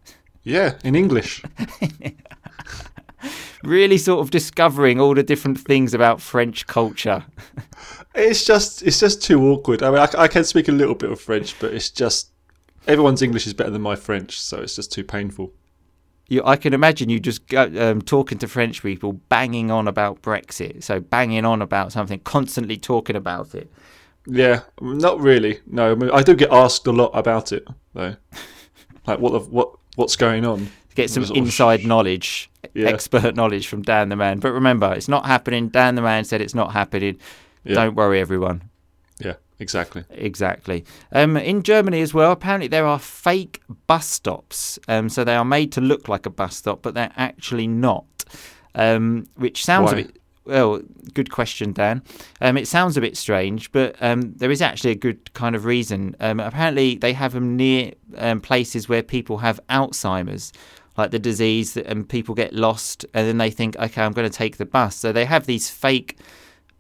Yeah, 0.43 0.75
in 0.83 0.95
English. 0.95 1.43
really 3.63 3.97
sort 3.97 4.21
of 4.21 4.31
discovering 4.31 4.99
all 4.99 5.13
the 5.13 5.23
different 5.23 5.59
things 5.59 5.93
about 5.93 6.21
French 6.21 6.67
culture. 6.67 7.25
It's 8.15 8.45
just 8.45 8.83
it's 8.83 8.99
just 8.99 9.21
too 9.21 9.41
awkward. 9.49 9.83
I 9.83 9.89
mean, 9.89 9.99
I, 9.99 10.23
I 10.23 10.27
can 10.27 10.43
speak 10.43 10.67
a 10.67 10.73
little 10.73 10.95
bit 10.95 11.11
of 11.11 11.21
French, 11.21 11.57
but 11.59 11.73
it's 11.73 11.89
just 11.89 12.31
everyone's 12.87 13.21
English 13.21 13.47
is 13.47 13.53
better 13.53 13.69
than 13.69 13.81
my 13.81 13.95
French, 13.95 14.39
so 14.39 14.59
it's 14.59 14.75
just 14.75 14.91
too 14.91 15.03
painful. 15.03 15.53
You, 16.31 16.41
I 16.45 16.55
can 16.55 16.73
imagine 16.73 17.09
you 17.09 17.19
just 17.19 17.45
go, 17.49 17.63
um, 17.77 18.01
talking 18.01 18.37
to 18.37 18.47
French 18.47 18.81
people, 18.81 19.11
banging 19.11 19.69
on 19.69 19.89
about 19.89 20.21
Brexit. 20.21 20.81
So 20.81 21.01
banging 21.01 21.43
on 21.43 21.61
about 21.61 21.91
something, 21.91 22.21
constantly 22.21 22.77
talking 22.77 23.17
about 23.17 23.53
it. 23.53 23.69
Yeah, 24.25 24.61
not 24.79 25.19
really. 25.19 25.59
No, 25.67 25.91
I, 25.91 25.95
mean, 25.95 26.09
I 26.09 26.23
do 26.23 26.33
get 26.33 26.49
asked 26.49 26.87
a 26.87 26.93
lot 26.93 27.11
about 27.13 27.51
it 27.51 27.67
though. 27.93 28.15
like 29.07 29.19
what 29.19 29.33
the, 29.33 29.39
what 29.39 29.71
what's 29.97 30.15
going 30.15 30.45
on? 30.45 30.69
Get 30.95 31.09
some 31.09 31.25
inside 31.35 31.85
knowledge, 31.85 32.49
Yeah. 32.73 32.87
expert 32.87 33.35
knowledge 33.35 33.67
from 33.67 33.81
Dan 33.81 34.07
the 34.07 34.15
Man. 34.15 34.39
But 34.39 34.53
remember, 34.53 34.93
it's 34.93 35.09
not 35.09 35.25
happening. 35.25 35.67
Dan 35.67 35.95
the 35.95 36.01
Man 36.01 36.23
said 36.23 36.39
it's 36.39 36.55
not 36.55 36.71
happening. 36.71 37.17
Yeah. 37.65 37.75
Don't 37.75 37.95
worry, 37.95 38.21
everyone. 38.21 38.70
Exactly. 39.61 40.03
Exactly. 40.09 40.83
Um, 41.11 41.37
in 41.37 41.61
Germany 41.61 42.01
as 42.01 42.15
well, 42.15 42.31
apparently 42.31 42.67
there 42.67 42.87
are 42.87 42.97
fake 42.97 43.61
bus 43.85 44.07
stops. 44.07 44.79
Um, 44.87 45.07
so 45.07 45.23
they 45.23 45.35
are 45.35 45.45
made 45.45 45.71
to 45.73 45.81
look 45.81 46.09
like 46.09 46.25
a 46.25 46.31
bus 46.31 46.55
stop, 46.57 46.81
but 46.81 46.95
they're 46.95 47.13
actually 47.15 47.67
not. 47.67 48.05
Um, 48.73 49.27
which 49.35 49.63
sounds 49.63 49.91
Why? 49.93 49.99
a 49.99 50.03
bit. 50.03 50.17
Well, 50.43 50.81
good 51.13 51.29
question, 51.29 51.71
Dan. 51.71 52.01
Um, 52.41 52.57
it 52.57 52.67
sounds 52.67 52.97
a 52.97 53.01
bit 53.01 53.15
strange, 53.15 53.71
but 53.71 53.95
um, 54.01 54.33
there 54.33 54.49
is 54.49 54.63
actually 54.63 54.91
a 54.91 54.95
good 54.95 55.31
kind 55.33 55.55
of 55.55 55.65
reason. 55.65 56.15
Um, 56.19 56.39
apparently, 56.39 56.95
they 56.95 57.13
have 57.13 57.33
them 57.33 57.55
near 57.55 57.91
um, 58.17 58.41
places 58.41 58.89
where 58.89 59.03
people 59.03 59.37
have 59.37 59.59
Alzheimer's, 59.69 60.51
like 60.97 61.11
the 61.11 61.19
disease, 61.19 61.75
that, 61.75 61.85
and 61.85 62.09
people 62.09 62.33
get 62.33 62.53
lost, 62.53 63.05
and 63.13 63.27
then 63.27 63.37
they 63.37 63.51
think, 63.51 63.77
okay, 63.77 64.01
I'm 64.01 64.13
going 64.13 64.27
to 64.29 64.35
take 64.35 64.57
the 64.57 64.65
bus. 64.65 64.95
So 64.95 65.11
they 65.11 65.25
have 65.25 65.45
these 65.45 65.69
fake 65.69 66.17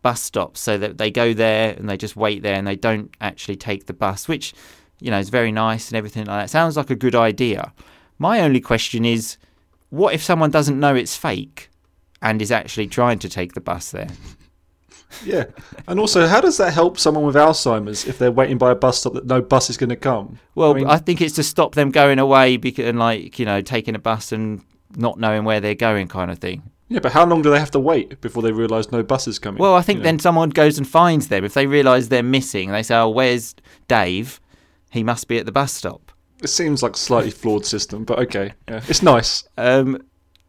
bus 0.01 0.21
stops 0.21 0.59
so 0.59 0.77
that 0.77 0.97
they 0.97 1.11
go 1.11 1.33
there 1.33 1.73
and 1.73 1.89
they 1.89 1.97
just 1.97 2.15
wait 2.15 2.43
there 2.43 2.55
and 2.55 2.67
they 2.67 2.75
don't 2.75 3.15
actually 3.21 3.55
take 3.55 3.85
the 3.85 3.93
bus, 3.93 4.27
which, 4.27 4.53
you 4.99 5.11
know, 5.11 5.19
is 5.19 5.29
very 5.29 5.51
nice 5.51 5.89
and 5.89 5.97
everything 5.97 6.25
like 6.25 6.43
that. 6.43 6.49
Sounds 6.49 6.77
like 6.77 6.89
a 6.89 6.95
good 6.95 7.15
idea. 7.15 7.73
My 8.17 8.41
only 8.41 8.61
question 8.61 9.05
is 9.05 9.37
what 9.89 10.13
if 10.13 10.23
someone 10.23 10.51
doesn't 10.51 10.79
know 10.79 10.95
it's 10.95 11.15
fake 11.15 11.69
and 12.21 12.41
is 12.41 12.51
actually 12.51 12.87
trying 12.87 13.19
to 13.19 13.29
take 13.29 13.53
the 13.53 13.61
bus 13.61 13.91
there? 13.91 14.09
Yeah, 15.25 15.45
and 15.87 15.99
also, 15.99 16.25
how 16.25 16.41
does 16.41 16.57
that 16.57 16.73
help 16.73 16.97
someone 16.97 17.25
with 17.25 17.35
Alzheimer's 17.35 18.07
if 18.07 18.17
they're 18.17 18.31
waiting 18.31 18.57
by 18.57 18.71
a 18.71 18.75
bus 18.75 18.99
stop 18.99 19.13
that 19.13 19.25
no 19.25 19.41
bus 19.41 19.69
is 19.69 19.77
going 19.77 19.89
to 19.89 19.95
come? 19.95 20.39
Well, 20.55 20.87
I 20.87 20.93
I, 20.93 20.97
think 20.97 21.21
it's 21.21 21.35
to 21.35 21.43
stop 21.43 21.75
them 21.75 21.91
going 21.91 22.17
away 22.17 22.57
because, 22.57 22.85
and 22.85 22.97
like, 22.97 23.37
you 23.37 23.45
know, 23.45 23.61
taking 23.61 23.95
a 23.95 23.99
bus 23.99 24.31
and 24.31 24.63
not 24.95 25.19
knowing 25.19 25.43
where 25.43 25.59
they're 25.59 25.75
going 25.75 26.07
kind 26.07 26.31
of 26.31 26.39
thing. 26.39 26.63
Yeah, 26.91 26.99
but 26.99 27.13
how 27.13 27.25
long 27.25 27.41
do 27.41 27.49
they 27.49 27.57
have 27.59 27.71
to 27.71 27.79
wait 27.79 28.19
before 28.19 28.43
they 28.43 28.51
realise 28.51 28.91
no 28.91 29.01
bus 29.01 29.25
is 29.27 29.39
coming? 29.39 29.59
Well, 29.61 29.75
I 29.75 29.81
think 29.81 29.97
You 29.97 30.03
know? 30.03 30.07
then 30.09 30.19
someone 30.19 30.49
goes 30.49 30.77
and 30.77 30.85
finds 30.87 31.29
them. 31.29 31.45
If 31.45 31.53
they 31.53 31.65
realise 31.65 32.09
they're 32.09 32.21
missing, 32.21 32.69
they 32.71 32.83
say, 32.83 32.95
oh, 32.97 33.09
where's 33.09 33.55
Dave? 33.87 34.41
He 34.91 35.01
must 35.01 35.29
be 35.29 35.37
at 35.37 35.45
the 35.45 35.53
bus 35.53 35.71
stop. 35.71 36.11
it 36.43 36.49
seems 36.49 36.83
like 36.83 36.95
a 36.95 36.99
slightly 36.99 37.31
flawed 37.31 37.65
system, 37.65 38.03
but 38.03 38.19
okay, 38.19 38.51
yeah. 38.67 38.81
it's 38.89 39.01
nice. 39.01 39.45
um, 39.57 39.97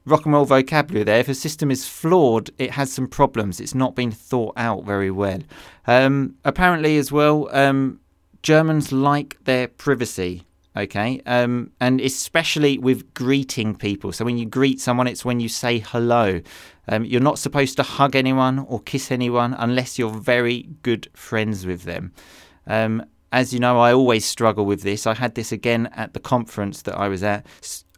rock 0.05 0.25
and 0.25 0.35
roll 0.35 0.45
vocabulary 0.45 1.05
there. 1.05 1.21
If 1.21 1.29
a 1.29 1.35
system 1.35 1.71
is 1.71 1.87
flawed, 1.87 2.51
it 2.59 2.73
has 2.73 2.93
some 2.93 3.07
problems. 3.07 3.61
It's 3.61 3.75
not 3.75 3.95
been 3.95 4.11
thought 4.11 4.55
out 4.57 4.85
very 4.85 5.13
well. 5.13 5.39
Um, 5.87 6.35
apparently, 6.45 6.97
as 6.97 7.13
well, 7.13 7.49
um, 7.53 8.01
Germans 8.43 8.91
like 8.91 9.37
their 9.45 9.69
privacy. 9.69 10.43
Okay, 10.75 11.21
um, 11.27 11.71
and 11.81 12.01
especially 12.01 12.79
with 12.79 13.13
greeting 13.13 13.75
people. 13.75 14.11
So 14.11 14.25
when 14.25 14.39
you 14.39 14.47
greet 14.47 14.81
someone, 14.81 15.07
it's 15.07 15.23
when 15.23 15.39
you 15.39 15.51
say 15.51 15.81
hello. 15.81 16.41
Um, 16.89 17.05
you're 17.05 17.21
not 17.21 17.39
supposed 17.39 17.77
to 17.77 17.83
hug 17.83 18.17
anyone 18.17 18.59
or 18.61 18.81
kiss 18.81 19.13
anyone 19.13 19.55
unless 19.59 19.99
you're 19.99 20.11
very 20.11 20.71
good 20.83 21.11
friends 21.13 21.67
with 21.67 21.83
them. 21.83 22.13
Um, 22.67 23.05
as 23.33 23.53
you 23.53 23.61
know, 23.61 23.79
I 23.81 23.93
always 23.93 24.25
struggle 24.25 24.65
with 24.65 24.83
this. 24.83 25.07
I 25.07 25.15
had 25.15 25.35
this 25.35 25.53
again 25.53 25.91
at 25.95 26.15
the 26.15 26.21
conference 26.21 26.83
that 26.83 26.97
I 26.97 27.09
was 27.09 27.23
at. 27.23 27.47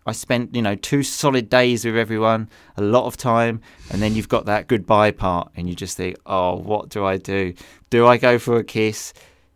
I 0.06 0.12
spent, 0.12 0.54
you 0.54 0.60
know, 0.60 0.74
two 0.74 1.02
solid 1.02 1.48
days 1.48 1.84
with 1.84 1.96
everyone, 1.96 2.50
a 2.76 2.82
lot 2.82 3.06
of 3.06 3.16
time, 3.16 3.60
and 3.90 4.02
then 4.02 4.14
you've 4.14 4.28
got 4.28 4.46
that 4.46 4.66
goodbye 4.66 5.12
part, 5.12 5.50
and 5.56 5.68
you 5.68 5.74
just 5.74 5.96
think, 5.96 6.16
oh, 6.26 6.56
what 6.56 6.88
do 6.88 7.04
I 7.04 7.16
do? 7.16 7.54
Do 7.90 8.06
I 8.06 8.16
go 8.16 8.38
for 8.38 8.58
a 8.58 8.64
kiss? 8.64 9.12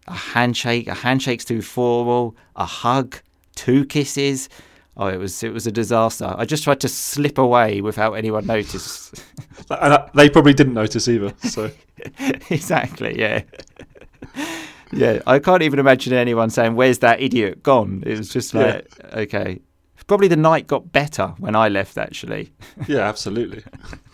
A 0.09 0.15
handshake. 0.15 0.89
A 0.89 0.95
handshake's 0.95 1.45
too 1.45 1.63
formal. 1.63 2.37
A 2.57 2.65
hug, 2.65 3.17
two 3.55 3.85
kisses. 3.85 4.49
Oh, 4.97 5.07
it 5.07 5.19
was 5.19 5.43
it 5.45 5.53
was 5.53 5.67
a 5.67 5.73
disaster. 5.73 6.35
I 6.37 6.45
just 6.45 6.65
tried 6.65 6.81
to 6.81 6.89
slip 6.89 7.39
away 7.39 7.81
without 7.81 8.15
anyone 8.15 8.47
notice. 8.47 9.13
And 9.71 9.93
uh, 9.93 10.07
they 10.15 10.31
probably 10.31 10.55
didn't 10.55 10.73
notice 10.75 11.09
either. 11.09 11.35
So 11.43 11.71
exactly, 12.49 13.19
yeah. 13.19 13.43
yeah, 14.93 15.21
I 15.27 15.41
can't 15.41 15.63
even 15.63 15.79
imagine 15.79 16.13
anyone 16.15 16.49
saying, 16.49 16.75
Where's 16.75 17.01
that 17.01 17.21
idiot 17.21 17.63
gone? 17.63 18.03
It 18.07 18.17
was 18.17 18.31
just 18.31 18.55
like, 18.55 18.87
okay. 19.13 19.61
Probably 20.07 20.29
the 20.29 20.37
night 20.37 20.69
got 20.69 20.91
better 20.91 21.35
when 21.39 21.55
I 21.55 21.69
left, 21.69 21.99
actually. 21.99 22.51
yeah, 22.87 23.01
absolutely. 23.01 23.63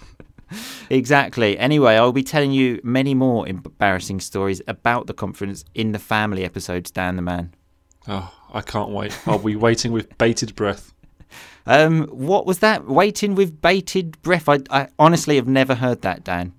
Exactly. 0.91 1.59
Anyway, 1.59 1.97
I'll 1.97 2.13
be 2.13 2.23
telling 2.23 2.53
you 2.53 2.81
many 2.83 3.15
more 3.15 3.47
embarrassing 3.47 4.21
stories 4.21 4.61
about 4.67 5.07
the 5.07 5.15
conference 5.15 5.65
in 5.75 5.93
the 5.93 5.99
family 5.99 6.45
episodes, 6.45 6.91
Dan 6.91 7.17
the 7.17 7.23
Man. 7.23 7.55
Oh, 8.07 8.33
I 8.53 8.61
can't 8.61 8.91
wait. 8.91 9.19
I'll 9.27 9.39
be 9.39 9.57
waiting 9.57 9.93
with 9.93 10.17
bated 10.19 10.55
breath. 10.55 10.93
Um, 11.67 12.07
what 12.09 12.47
was 12.47 12.59
that? 12.59 12.87
Waiting 12.87 13.35
with 13.35 13.61
bated 13.61 14.21
breath. 14.23 14.49
I, 14.49 14.61
I 14.71 14.89
honestly 14.99 15.37
have 15.37 15.49
never 15.49 15.75
heard 15.75 16.03
that, 16.03 16.25
Dan. 16.25 16.53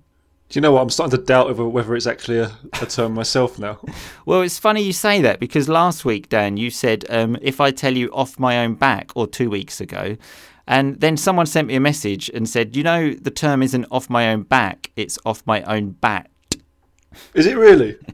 Do 0.48 0.58
you 0.58 0.60
know 0.60 0.72
what? 0.72 0.82
I'm 0.82 0.90
starting 0.90 1.18
to 1.18 1.24
doubt 1.24 1.48
whether, 1.48 1.64
whether 1.66 1.96
it's 1.96 2.06
actually 2.06 2.38
a, 2.38 2.52
a 2.80 2.86
term 2.86 3.14
myself 3.14 3.58
now. 3.58 3.80
Well, 4.24 4.42
it's 4.42 4.58
funny 4.58 4.82
you 4.82 4.92
say 4.92 5.20
that 5.20 5.38
because 5.38 5.68
last 5.68 6.04
week, 6.04 6.28
Dan, 6.28 6.56
you 6.56 6.68
said 6.68 7.04
um, 7.10 7.36
if 7.40 7.60
I 7.60 7.70
tell 7.70 7.96
you 7.96 8.08
off 8.08 8.40
my 8.40 8.58
own 8.58 8.74
back, 8.74 9.12
or 9.14 9.28
two 9.28 9.48
weeks 9.48 9.80
ago, 9.80 10.16
and 10.66 11.00
then 11.00 11.16
someone 11.16 11.46
sent 11.46 11.68
me 11.68 11.74
a 11.76 11.80
message 11.80 12.28
and 12.30 12.48
said, 12.48 12.76
you 12.76 12.82
know, 12.82 13.12
the 13.12 13.30
term 13.30 13.62
isn't 13.62 13.86
off 13.90 14.10
my 14.10 14.30
own 14.30 14.42
back, 14.42 14.90
it's 14.96 15.18
off 15.24 15.42
my 15.46 15.62
own 15.62 15.90
bat. 15.90 16.28
Is 17.34 17.46
it 17.46 17.56
really? 17.56 17.96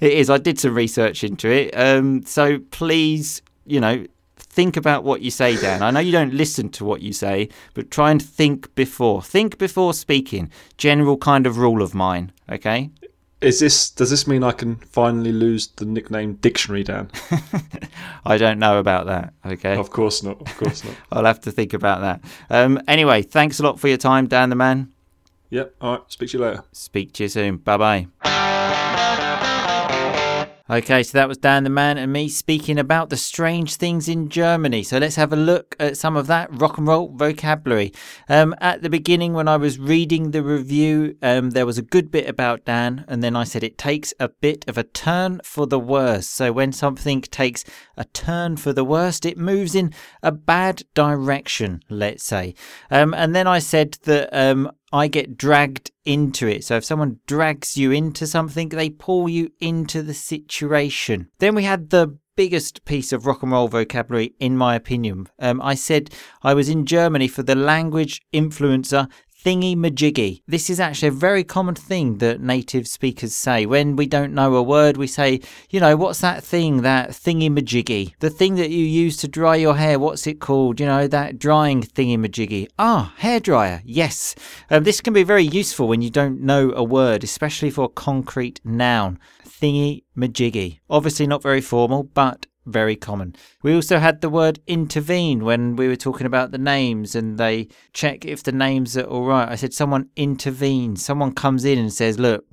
It 0.00 0.14
is. 0.14 0.30
I 0.30 0.38
did 0.38 0.58
some 0.58 0.74
research 0.74 1.22
into 1.22 1.48
it. 1.50 1.76
Um, 1.76 2.22
so 2.24 2.58
please, 2.70 3.42
you 3.66 3.80
know, 3.80 4.06
think 4.36 4.76
about 4.76 5.04
what 5.04 5.20
you 5.20 5.30
say, 5.30 5.56
Dan. 5.56 5.82
I 5.82 5.90
know 5.90 6.00
you 6.00 6.10
don't 6.10 6.32
listen 6.32 6.70
to 6.70 6.84
what 6.86 7.02
you 7.02 7.12
say, 7.12 7.50
but 7.74 7.90
try 7.90 8.10
and 8.10 8.20
think 8.20 8.74
before. 8.74 9.22
Think 9.22 9.58
before 9.58 9.92
speaking. 9.92 10.50
General 10.78 11.18
kind 11.18 11.46
of 11.46 11.58
rule 11.58 11.82
of 11.82 11.94
mine. 11.94 12.32
Okay. 12.50 12.90
Is 13.40 13.58
this? 13.58 13.90
Does 13.90 14.10
this 14.10 14.26
mean 14.26 14.44
I 14.44 14.52
can 14.52 14.76
finally 14.76 15.32
lose 15.32 15.68
the 15.68 15.86
nickname 15.86 16.34
Dictionary 16.34 16.84
Dan? 16.84 17.10
I 18.24 18.36
don't 18.36 18.58
know 18.58 18.78
about 18.78 19.06
that. 19.06 19.32
Okay. 19.46 19.76
Of 19.76 19.90
course 19.90 20.22
not. 20.22 20.40
Of 20.42 20.56
course 20.58 20.84
not. 20.84 20.94
I'll 21.12 21.24
have 21.24 21.40
to 21.42 21.50
think 21.50 21.72
about 21.72 22.00
that. 22.00 22.20
Um, 22.50 22.80
anyway, 22.86 23.22
thanks 23.22 23.58
a 23.58 23.62
lot 23.62 23.80
for 23.80 23.88
your 23.88 23.96
time, 23.96 24.26
Dan 24.26 24.50
the 24.50 24.56
man. 24.56 24.92
Yep. 25.48 25.74
All 25.80 25.92
right. 25.92 26.02
Speak 26.08 26.30
to 26.30 26.38
you 26.38 26.44
later. 26.44 26.64
Speak 26.72 27.14
to 27.14 27.22
you 27.22 27.28
soon. 27.28 27.56
Bye 27.56 28.06
bye. 28.22 28.49
Okay, 30.70 31.02
so 31.02 31.18
that 31.18 31.26
was 31.26 31.36
Dan 31.36 31.64
the 31.64 31.70
Man 31.70 31.98
and 31.98 32.12
me 32.12 32.28
speaking 32.28 32.78
about 32.78 33.10
the 33.10 33.16
strange 33.16 33.74
things 33.74 34.08
in 34.08 34.28
Germany. 34.28 34.84
So 34.84 34.98
let's 34.98 35.16
have 35.16 35.32
a 35.32 35.36
look 35.36 35.74
at 35.80 35.96
some 35.96 36.14
of 36.16 36.28
that 36.28 36.48
rock 36.60 36.78
and 36.78 36.86
roll 36.86 37.08
vocabulary. 37.12 37.92
Um, 38.28 38.54
at 38.60 38.80
the 38.80 38.88
beginning, 38.88 39.32
when 39.32 39.48
I 39.48 39.56
was 39.56 39.80
reading 39.80 40.30
the 40.30 40.44
review, 40.44 41.16
um, 41.22 41.50
there 41.50 41.66
was 41.66 41.76
a 41.76 41.82
good 41.82 42.12
bit 42.12 42.28
about 42.28 42.66
Dan, 42.66 43.04
and 43.08 43.20
then 43.20 43.34
I 43.34 43.42
said 43.42 43.64
it 43.64 43.78
takes 43.78 44.14
a 44.20 44.28
bit 44.28 44.64
of 44.68 44.78
a 44.78 44.84
turn 44.84 45.40
for 45.42 45.66
the 45.66 45.80
worse. 45.80 46.28
So 46.28 46.52
when 46.52 46.70
something 46.70 47.20
takes 47.22 47.64
a 47.96 48.04
turn 48.04 48.56
for 48.56 48.72
the 48.72 48.84
worst, 48.84 49.26
it 49.26 49.36
moves 49.36 49.74
in 49.74 49.92
a 50.22 50.30
bad 50.30 50.84
direction, 50.94 51.82
let's 51.88 52.22
say. 52.22 52.54
Um, 52.92 53.12
and 53.12 53.34
then 53.34 53.48
I 53.48 53.58
said 53.58 53.98
that 54.04 54.28
um, 54.32 54.70
I 54.92 55.08
get 55.08 55.36
dragged 55.36 55.90
into 56.04 56.46
it. 56.46 56.64
So 56.64 56.76
if 56.76 56.84
someone 56.84 57.20
drags 57.26 57.76
you 57.76 57.92
into 57.92 58.26
something, 58.26 58.70
they 58.70 58.90
pull 58.90 59.28
you 59.28 59.52
into 59.60 60.02
the 60.02 60.14
situation. 60.14 61.28
Then 61.38 61.54
we 61.54 61.64
had 61.64 61.90
the 61.90 62.18
biggest 62.36 62.84
piece 62.84 63.12
of 63.12 63.26
rock 63.26 63.42
and 63.42 63.52
roll 63.52 63.68
vocabulary, 63.68 64.34
in 64.40 64.56
my 64.56 64.74
opinion. 64.74 65.28
Um, 65.38 65.60
I 65.60 65.74
said 65.74 66.10
I 66.42 66.54
was 66.54 66.68
in 66.68 66.86
Germany 66.86 67.28
for 67.28 67.42
the 67.42 67.54
language 67.54 68.22
influencer 68.32 69.10
thingy 69.44 69.76
majiggy. 69.76 70.42
This 70.46 70.68
is 70.68 70.80
actually 70.80 71.08
a 71.08 71.12
very 71.12 71.44
common 71.44 71.74
thing 71.74 72.18
that 72.18 72.40
native 72.40 72.86
speakers 72.86 73.34
say. 73.34 73.66
When 73.66 73.96
we 73.96 74.06
don't 74.06 74.34
know 74.34 74.54
a 74.54 74.62
word, 74.62 74.96
we 74.96 75.06
say, 75.06 75.40
you 75.70 75.80
know, 75.80 75.96
what's 75.96 76.20
that 76.20 76.44
thing, 76.44 76.82
that 76.82 77.10
thingy 77.10 77.50
majiggy? 77.50 78.14
The 78.20 78.30
thing 78.30 78.56
that 78.56 78.70
you 78.70 78.84
use 78.84 79.16
to 79.18 79.28
dry 79.28 79.56
your 79.56 79.76
hair, 79.76 79.98
what's 79.98 80.26
it 80.26 80.40
called? 80.40 80.80
You 80.80 80.86
know, 80.86 81.06
that 81.06 81.38
drying 81.38 81.82
thingy 81.82 82.18
majiggy. 82.18 82.68
Ah, 82.78 83.14
hairdryer, 83.20 83.82
yes. 83.84 84.34
Um, 84.70 84.84
this 84.84 85.00
can 85.00 85.14
be 85.14 85.22
very 85.22 85.44
useful 85.44 85.88
when 85.88 86.02
you 86.02 86.10
don't 86.10 86.40
know 86.40 86.72
a 86.72 86.84
word, 86.84 87.24
especially 87.24 87.70
for 87.70 87.84
a 87.84 87.88
concrete 87.88 88.60
noun. 88.64 89.18
Thingy 89.46 90.04
majiggy. 90.16 90.80
Obviously 90.88 91.26
not 91.26 91.42
very 91.42 91.60
formal, 91.60 92.04
but 92.04 92.46
very 92.66 92.96
common. 92.96 93.34
We 93.62 93.74
also 93.74 93.98
had 93.98 94.20
the 94.20 94.28
word 94.28 94.60
intervene 94.66 95.44
when 95.44 95.76
we 95.76 95.88
were 95.88 95.96
talking 95.96 96.26
about 96.26 96.50
the 96.50 96.58
names 96.58 97.14
and 97.14 97.38
they 97.38 97.68
check 97.92 98.24
if 98.24 98.42
the 98.42 98.52
names 98.52 98.96
are 98.96 99.04
all 99.04 99.24
right. 99.24 99.48
I 99.48 99.56
said 99.56 99.74
someone 99.74 100.10
intervenes. 100.16 101.04
Someone 101.04 101.32
comes 101.32 101.64
in 101.64 101.78
and 101.78 101.92
says, 101.92 102.18
look, 102.18 102.44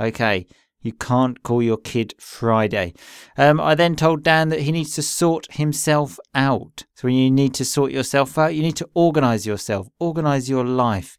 okay, 0.00 0.46
you 0.82 0.92
can't 0.92 1.42
call 1.42 1.62
your 1.62 1.78
kid 1.78 2.14
Friday. 2.18 2.94
Um, 3.36 3.60
I 3.60 3.74
then 3.74 3.96
told 3.96 4.22
Dan 4.22 4.50
that 4.50 4.60
he 4.60 4.72
needs 4.72 4.94
to 4.94 5.02
sort 5.02 5.52
himself 5.52 6.18
out. 6.34 6.84
So 6.94 7.08
when 7.08 7.16
you 7.16 7.30
need 7.30 7.54
to 7.54 7.64
sort 7.64 7.90
yourself 7.90 8.38
out, 8.38 8.54
you 8.54 8.62
need 8.62 8.76
to 8.76 8.88
organize 8.94 9.46
yourself, 9.46 9.88
organize 9.98 10.48
your 10.48 10.64
life. 10.64 11.18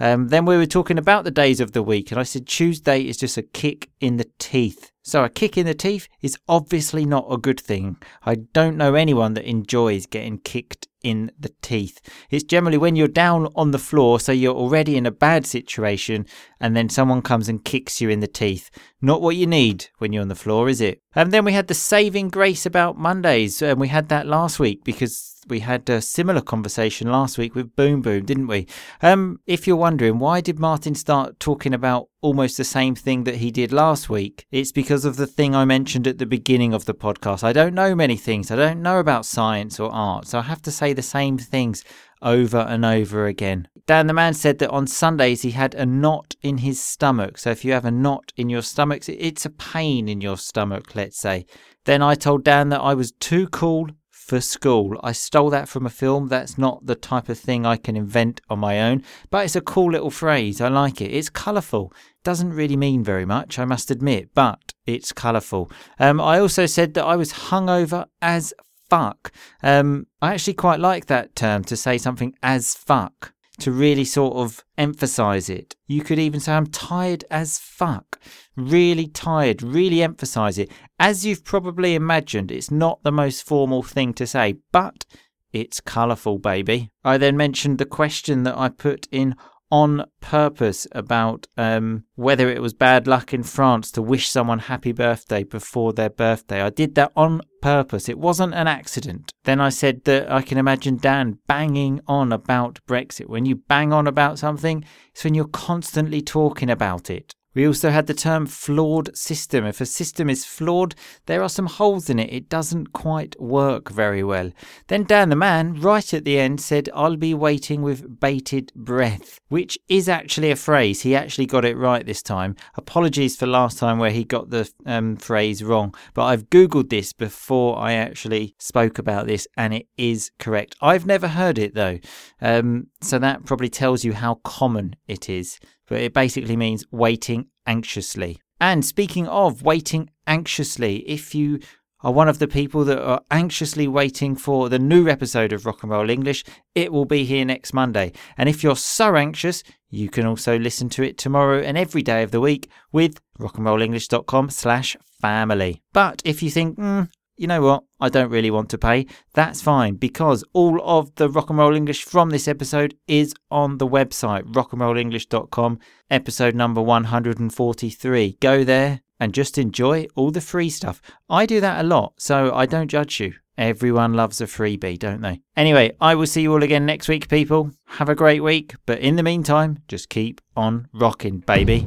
Um, 0.00 0.28
then 0.28 0.44
we 0.44 0.56
were 0.56 0.66
talking 0.66 0.98
about 0.98 1.22
the 1.22 1.30
days 1.30 1.60
of 1.60 1.70
the 1.70 1.82
week, 1.82 2.10
and 2.10 2.18
I 2.18 2.24
said 2.24 2.48
Tuesday 2.48 3.02
is 3.02 3.16
just 3.16 3.36
a 3.36 3.42
kick 3.42 3.90
in 4.04 4.18
the 4.18 4.30
teeth. 4.38 4.92
So, 5.02 5.24
a 5.24 5.28
kick 5.28 5.56
in 5.56 5.66
the 5.66 5.74
teeth 5.74 6.08
is 6.20 6.38
obviously 6.46 7.06
not 7.06 7.26
a 7.30 7.38
good 7.38 7.60
thing. 7.60 7.96
I 8.24 8.36
don't 8.36 8.76
know 8.76 8.94
anyone 8.94 9.34
that 9.34 9.48
enjoys 9.48 10.06
getting 10.06 10.38
kicked 10.38 10.88
in 11.02 11.30
the 11.38 11.52
teeth. 11.62 12.00
It's 12.30 12.44
generally 12.44 12.78
when 12.78 12.96
you're 12.96 13.08
down 13.08 13.48
on 13.54 13.70
the 13.70 13.78
floor, 13.78 14.20
so 14.20 14.32
you're 14.32 14.54
already 14.54 14.96
in 14.96 15.06
a 15.06 15.10
bad 15.10 15.46
situation, 15.46 16.26
and 16.60 16.76
then 16.76 16.88
someone 16.88 17.22
comes 17.22 17.48
and 17.48 17.64
kicks 17.64 18.00
you 18.00 18.08
in 18.08 18.20
the 18.20 18.26
teeth. 18.26 18.70
Not 19.00 19.22
what 19.22 19.36
you 19.36 19.46
need 19.46 19.88
when 19.98 20.12
you're 20.12 20.22
on 20.22 20.28
the 20.28 20.34
floor, 20.34 20.68
is 20.68 20.80
it? 20.80 21.00
And 21.14 21.32
then 21.32 21.44
we 21.44 21.52
had 21.52 21.68
the 21.68 21.74
saving 21.74 22.28
grace 22.30 22.66
about 22.66 22.98
Mondays, 22.98 23.62
and 23.62 23.80
we 23.80 23.88
had 23.88 24.08
that 24.08 24.26
last 24.26 24.58
week 24.58 24.84
because 24.84 25.34
we 25.48 25.60
had 25.60 25.88
a 25.90 26.00
similar 26.00 26.40
conversation 26.40 27.10
last 27.10 27.38
week 27.38 27.54
with 27.54 27.76
Boom 27.76 28.00
Boom, 28.00 28.24
didn't 28.24 28.46
we? 28.46 28.66
Um, 29.02 29.40
if 29.46 29.66
you're 29.66 29.76
wondering, 29.76 30.18
why 30.18 30.40
did 30.40 30.58
Martin 30.58 30.94
start 30.94 31.38
talking 31.38 31.74
about 31.74 32.08
almost 32.24 32.56
the 32.56 32.64
same 32.64 32.94
thing 32.94 33.24
that 33.24 33.36
he 33.36 33.50
did 33.50 33.70
last 33.70 34.08
week? 34.08 34.46
It's 34.50 34.72
because 34.72 35.04
of 35.04 35.16
the 35.16 35.26
thing 35.26 35.54
I 35.54 35.66
mentioned 35.66 36.06
at 36.06 36.16
the 36.16 36.24
beginning 36.26 36.72
of 36.72 36.86
the 36.86 36.94
podcast. 36.94 37.44
I 37.44 37.52
don't 37.52 37.74
know 37.74 37.94
many 37.94 38.16
things. 38.16 38.50
I 38.50 38.56
don't 38.56 38.80
know 38.80 38.98
about 38.98 39.26
science 39.26 39.78
or 39.78 39.92
art, 39.92 40.26
so 40.26 40.38
I 40.38 40.42
have 40.42 40.62
to 40.62 40.70
say 40.70 40.94
the 40.94 41.02
same 41.02 41.36
things 41.36 41.84
over 42.22 42.60
and 42.60 42.82
over 42.84 43.26
again. 43.26 43.68
Dan 43.86 44.06
the 44.06 44.14
man 44.14 44.32
said 44.32 44.58
that 44.58 44.70
on 44.70 44.86
Sundays 44.86 45.42
he 45.42 45.50
had 45.50 45.74
a 45.74 45.84
knot 45.84 46.34
in 46.40 46.58
his 46.58 46.82
stomach. 46.82 47.36
So 47.36 47.50
if 47.50 47.64
you 47.64 47.72
have 47.72 47.84
a 47.84 47.90
knot 47.90 48.32
in 48.36 48.48
your 48.48 48.62
stomach, 48.62 49.06
it's 49.06 49.44
a 49.44 49.50
pain 49.50 50.08
in 50.08 50.22
your 50.22 50.38
stomach, 50.38 50.94
let's 50.94 51.18
say. 51.18 51.44
Then 51.84 52.00
I 52.00 52.14
told 52.14 52.42
Dan 52.42 52.70
that 52.70 52.80
I 52.80 52.94
was 52.94 53.12
too 53.12 53.46
cool 53.48 53.88
for 54.24 54.40
school. 54.40 54.98
I 55.02 55.12
stole 55.12 55.50
that 55.50 55.68
from 55.68 55.84
a 55.84 55.90
film. 55.90 56.28
That's 56.28 56.56
not 56.56 56.86
the 56.86 56.94
type 56.94 57.28
of 57.28 57.38
thing 57.38 57.66
I 57.66 57.76
can 57.76 57.94
invent 57.94 58.40
on 58.48 58.58
my 58.58 58.80
own, 58.80 59.02
but 59.30 59.44
it's 59.44 59.56
a 59.56 59.60
cool 59.60 59.92
little 59.92 60.10
phrase. 60.10 60.62
I 60.62 60.68
like 60.68 61.02
it. 61.02 61.12
It's 61.12 61.28
colourful. 61.28 61.92
Doesn't 62.22 62.54
really 62.54 62.76
mean 62.76 63.04
very 63.04 63.26
much, 63.26 63.58
I 63.58 63.66
must 63.66 63.90
admit, 63.90 64.30
but 64.34 64.72
it's 64.86 65.12
colourful. 65.12 65.70
Um, 65.98 66.22
I 66.22 66.38
also 66.38 66.64
said 66.64 66.94
that 66.94 67.04
I 67.04 67.16
was 67.16 67.34
hungover 67.34 68.06
as 68.22 68.54
fuck. 68.88 69.30
Um, 69.62 70.06
I 70.22 70.32
actually 70.32 70.54
quite 70.54 70.80
like 70.80 71.06
that 71.06 71.36
term 71.36 71.62
to 71.64 71.76
say 71.76 71.98
something 71.98 72.34
as 72.42 72.74
fuck 72.74 73.33
to 73.60 73.70
really 73.70 74.04
sort 74.04 74.34
of 74.36 74.64
emphasize 74.76 75.48
it. 75.48 75.76
You 75.86 76.02
could 76.02 76.18
even 76.18 76.40
say, 76.40 76.52
I'm 76.52 76.66
tired 76.66 77.24
as 77.30 77.58
fuck. 77.58 78.20
Really 78.56 79.06
tired, 79.06 79.62
really 79.62 80.02
emphasize 80.02 80.58
it. 80.58 80.70
As 80.98 81.24
you've 81.24 81.44
probably 81.44 81.94
imagined, 81.94 82.50
it's 82.50 82.70
not 82.70 83.02
the 83.02 83.12
most 83.12 83.46
formal 83.46 83.82
thing 83.82 84.12
to 84.14 84.26
say, 84.26 84.56
but 84.72 85.04
it's 85.52 85.80
colourful, 85.80 86.38
baby. 86.38 86.90
I 87.04 87.16
then 87.16 87.36
mentioned 87.36 87.78
the 87.78 87.86
question 87.86 88.42
that 88.42 88.58
I 88.58 88.68
put 88.68 89.06
in 89.12 89.36
on 89.74 90.04
purpose 90.20 90.86
about 90.92 91.48
um, 91.56 92.04
whether 92.14 92.48
it 92.48 92.62
was 92.62 92.72
bad 92.72 93.08
luck 93.08 93.34
in 93.34 93.42
France 93.42 93.90
to 93.90 94.00
wish 94.00 94.30
someone 94.30 94.60
happy 94.60 94.92
birthday 94.92 95.42
before 95.42 95.92
their 95.92 96.08
birthday. 96.08 96.62
I 96.62 96.70
did 96.70 96.94
that 96.94 97.10
on 97.16 97.40
purpose. 97.60 98.08
It 98.08 98.20
wasn't 98.20 98.54
an 98.54 98.68
accident. 98.68 99.32
Then 99.42 99.60
I 99.60 99.70
said 99.70 100.04
that 100.04 100.30
I 100.30 100.42
can 100.42 100.58
imagine 100.58 100.96
Dan 100.98 101.38
banging 101.48 102.00
on 102.06 102.32
about 102.32 102.78
Brexit. 102.86 103.28
When 103.28 103.46
you 103.46 103.56
bang 103.56 103.92
on 103.92 104.06
about 104.06 104.38
something, 104.38 104.84
it's 105.10 105.24
when 105.24 105.34
you're 105.34 105.48
constantly 105.48 106.22
talking 106.22 106.70
about 106.70 107.10
it. 107.10 107.34
We 107.54 107.66
also 107.66 107.90
had 107.90 108.06
the 108.06 108.14
term 108.14 108.46
flawed 108.46 109.16
system. 109.16 109.64
If 109.64 109.80
a 109.80 109.86
system 109.86 110.28
is 110.28 110.44
flawed, 110.44 110.94
there 111.26 111.42
are 111.42 111.48
some 111.48 111.66
holes 111.66 112.10
in 112.10 112.18
it. 112.18 112.32
It 112.32 112.48
doesn't 112.48 112.92
quite 112.92 113.40
work 113.40 113.90
very 113.90 114.24
well. 114.24 114.50
Then 114.88 115.04
Dan 115.04 115.28
the 115.28 115.36
man, 115.36 115.80
right 115.80 116.12
at 116.12 116.24
the 116.24 116.38
end, 116.38 116.60
said, 116.60 116.88
I'll 116.94 117.16
be 117.16 117.34
waiting 117.34 117.82
with 117.82 118.20
bated 118.20 118.72
breath, 118.74 119.40
which 119.48 119.78
is 119.88 120.08
actually 120.08 120.50
a 120.50 120.56
phrase. 120.56 121.02
He 121.02 121.14
actually 121.14 121.46
got 121.46 121.64
it 121.64 121.76
right 121.76 122.04
this 122.04 122.22
time. 122.22 122.56
Apologies 122.76 123.36
for 123.36 123.46
last 123.46 123.78
time 123.78 123.98
where 123.98 124.10
he 124.10 124.24
got 124.24 124.50
the 124.50 124.70
um, 124.86 125.16
phrase 125.16 125.62
wrong, 125.62 125.94
but 126.14 126.24
I've 126.24 126.50
Googled 126.50 126.90
this 126.90 127.12
before 127.12 127.78
I 127.78 127.92
actually 127.92 128.54
spoke 128.58 128.98
about 128.98 129.26
this 129.26 129.46
and 129.56 129.72
it 129.74 129.86
is 129.96 130.30
correct. 130.38 130.76
I've 130.80 131.06
never 131.06 131.28
heard 131.28 131.58
it 131.58 131.74
though, 131.74 131.98
um, 132.40 132.88
so 133.00 133.18
that 133.18 133.44
probably 133.44 133.68
tells 133.68 134.04
you 134.04 134.12
how 134.12 134.36
common 134.44 134.96
it 135.06 135.28
is 135.28 135.58
but 135.88 136.00
it 136.00 136.12
basically 136.12 136.56
means 136.56 136.84
waiting 136.90 137.46
anxiously. 137.66 138.38
And 138.60 138.84
speaking 138.84 139.26
of 139.28 139.62
waiting 139.62 140.10
anxiously, 140.26 140.98
if 141.08 141.34
you 141.34 141.60
are 142.04 142.12
one 142.12 142.28
of 142.28 142.38
the 142.38 142.46
people 142.46 142.84
that 142.84 143.02
are 143.02 143.22
anxiously 143.30 143.88
waiting 143.88 144.36
for 144.36 144.68
the 144.68 144.78
new 144.78 145.08
episode 145.08 145.52
of 145.52 145.64
Rock 145.64 145.82
and 145.82 145.90
Roll 145.90 146.10
English, 146.10 146.44
it 146.74 146.92
will 146.92 147.06
be 147.06 147.24
here 147.24 147.44
next 147.46 147.72
Monday. 147.72 148.12
And 148.36 148.48
if 148.48 148.62
you're 148.62 148.76
so 148.76 149.16
anxious, 149.16 149.62
you 149.88 150.10
can 150.10 150.26
also 150.26 150.58
listen 150.58 150.88
to 150.90 151.02
it 151.02 151.16
tomorrow 151.16 151.60
and 151.60 151.78
every 151.78 152.02
day 152.02 152.22
of 152.22 152.30
the 152.30 152.40
week 152.40 152.68
with 152.92 153.20
rockandrollenglish.com 153.38 154.50
slash 154.50 154.96
family. 155.20 155.82
But 155.94 156.20
if 156.24 156.42
you 156.42 156.50
think, 156.50 156.78
mm, 156.78 157.08
you 157.36 157.46
know 157.46 157.62
what, 157.62 157.84
I 158.00 158.08
don't 158.08 158.30
really 158.30 158.50
want 158.50 158.68
to 158.70 158.78
pay, 158.78 159.06
that's 159.32 159.62
fine 159.62 159.94
because 159.94 160.44
all 160.52 160.80
of 160.82 161.14
the 161.16 161.28
rock 161.28 161.50
and 161.50 161.58
roll 161.58 161.74
English 161.74 162.04
from 162.04 162.30
this 162.30 162.48
episode 162.48 162.94
is 163.06 163.34
on 163.50 163.78
the 163.78 163.88
website, 163.88 164.42
rockandrollenglish.com, 164.52 165.78
episode 166.10 166.54
number 166.54 166.80
143. 166.82 168.38
Go 168.40 168.64
there 168.64 169.00
and 169.20 169.32
just 169.32 169.58
enjoy 169.58 170.06
all 170.14 170.30
the 170.30 170.40
free 170.40 170.70
stuff. 170.70 171.00
I 171.28 171.46
do 171.46 171.60
that 171.60 171.84
a 171.84 171.88
lot, 171.88 172.14
so 172.18 172.54
I 172.54 172.66
don't 172.66 172.88
judge 172.88 173.20
you. 173.20 173.34
Everyone 173.56 174.14
loves 174.14 174.40
a 174.40 174.46
freebie, 174.46 174.98
don't 174.98 175.20
they? 175.20 175.40
Anyway, 175.56 175.92
I 176.00 176.16
will 176.16 176.26
see 176.26 176.42
you 176.42 176.52
all 176.52 176.62
again 176.62 176.86
next 176.86 177.08
week, 177.08 177.28
people. 177.28 177.70
Have 177.86 178.08
a 178.08 178.14
great 178.14 178.42
week, 178.42 178.74
but 178.84 178.98
in 178.98 179.16
the 179.16 179.22
meantime, 179.22 179.78
just 179.86 180.08
keep 180.08 180.40
on 180.56 180.88
rocking, 180.92 181.38
baby. 181.38 181.86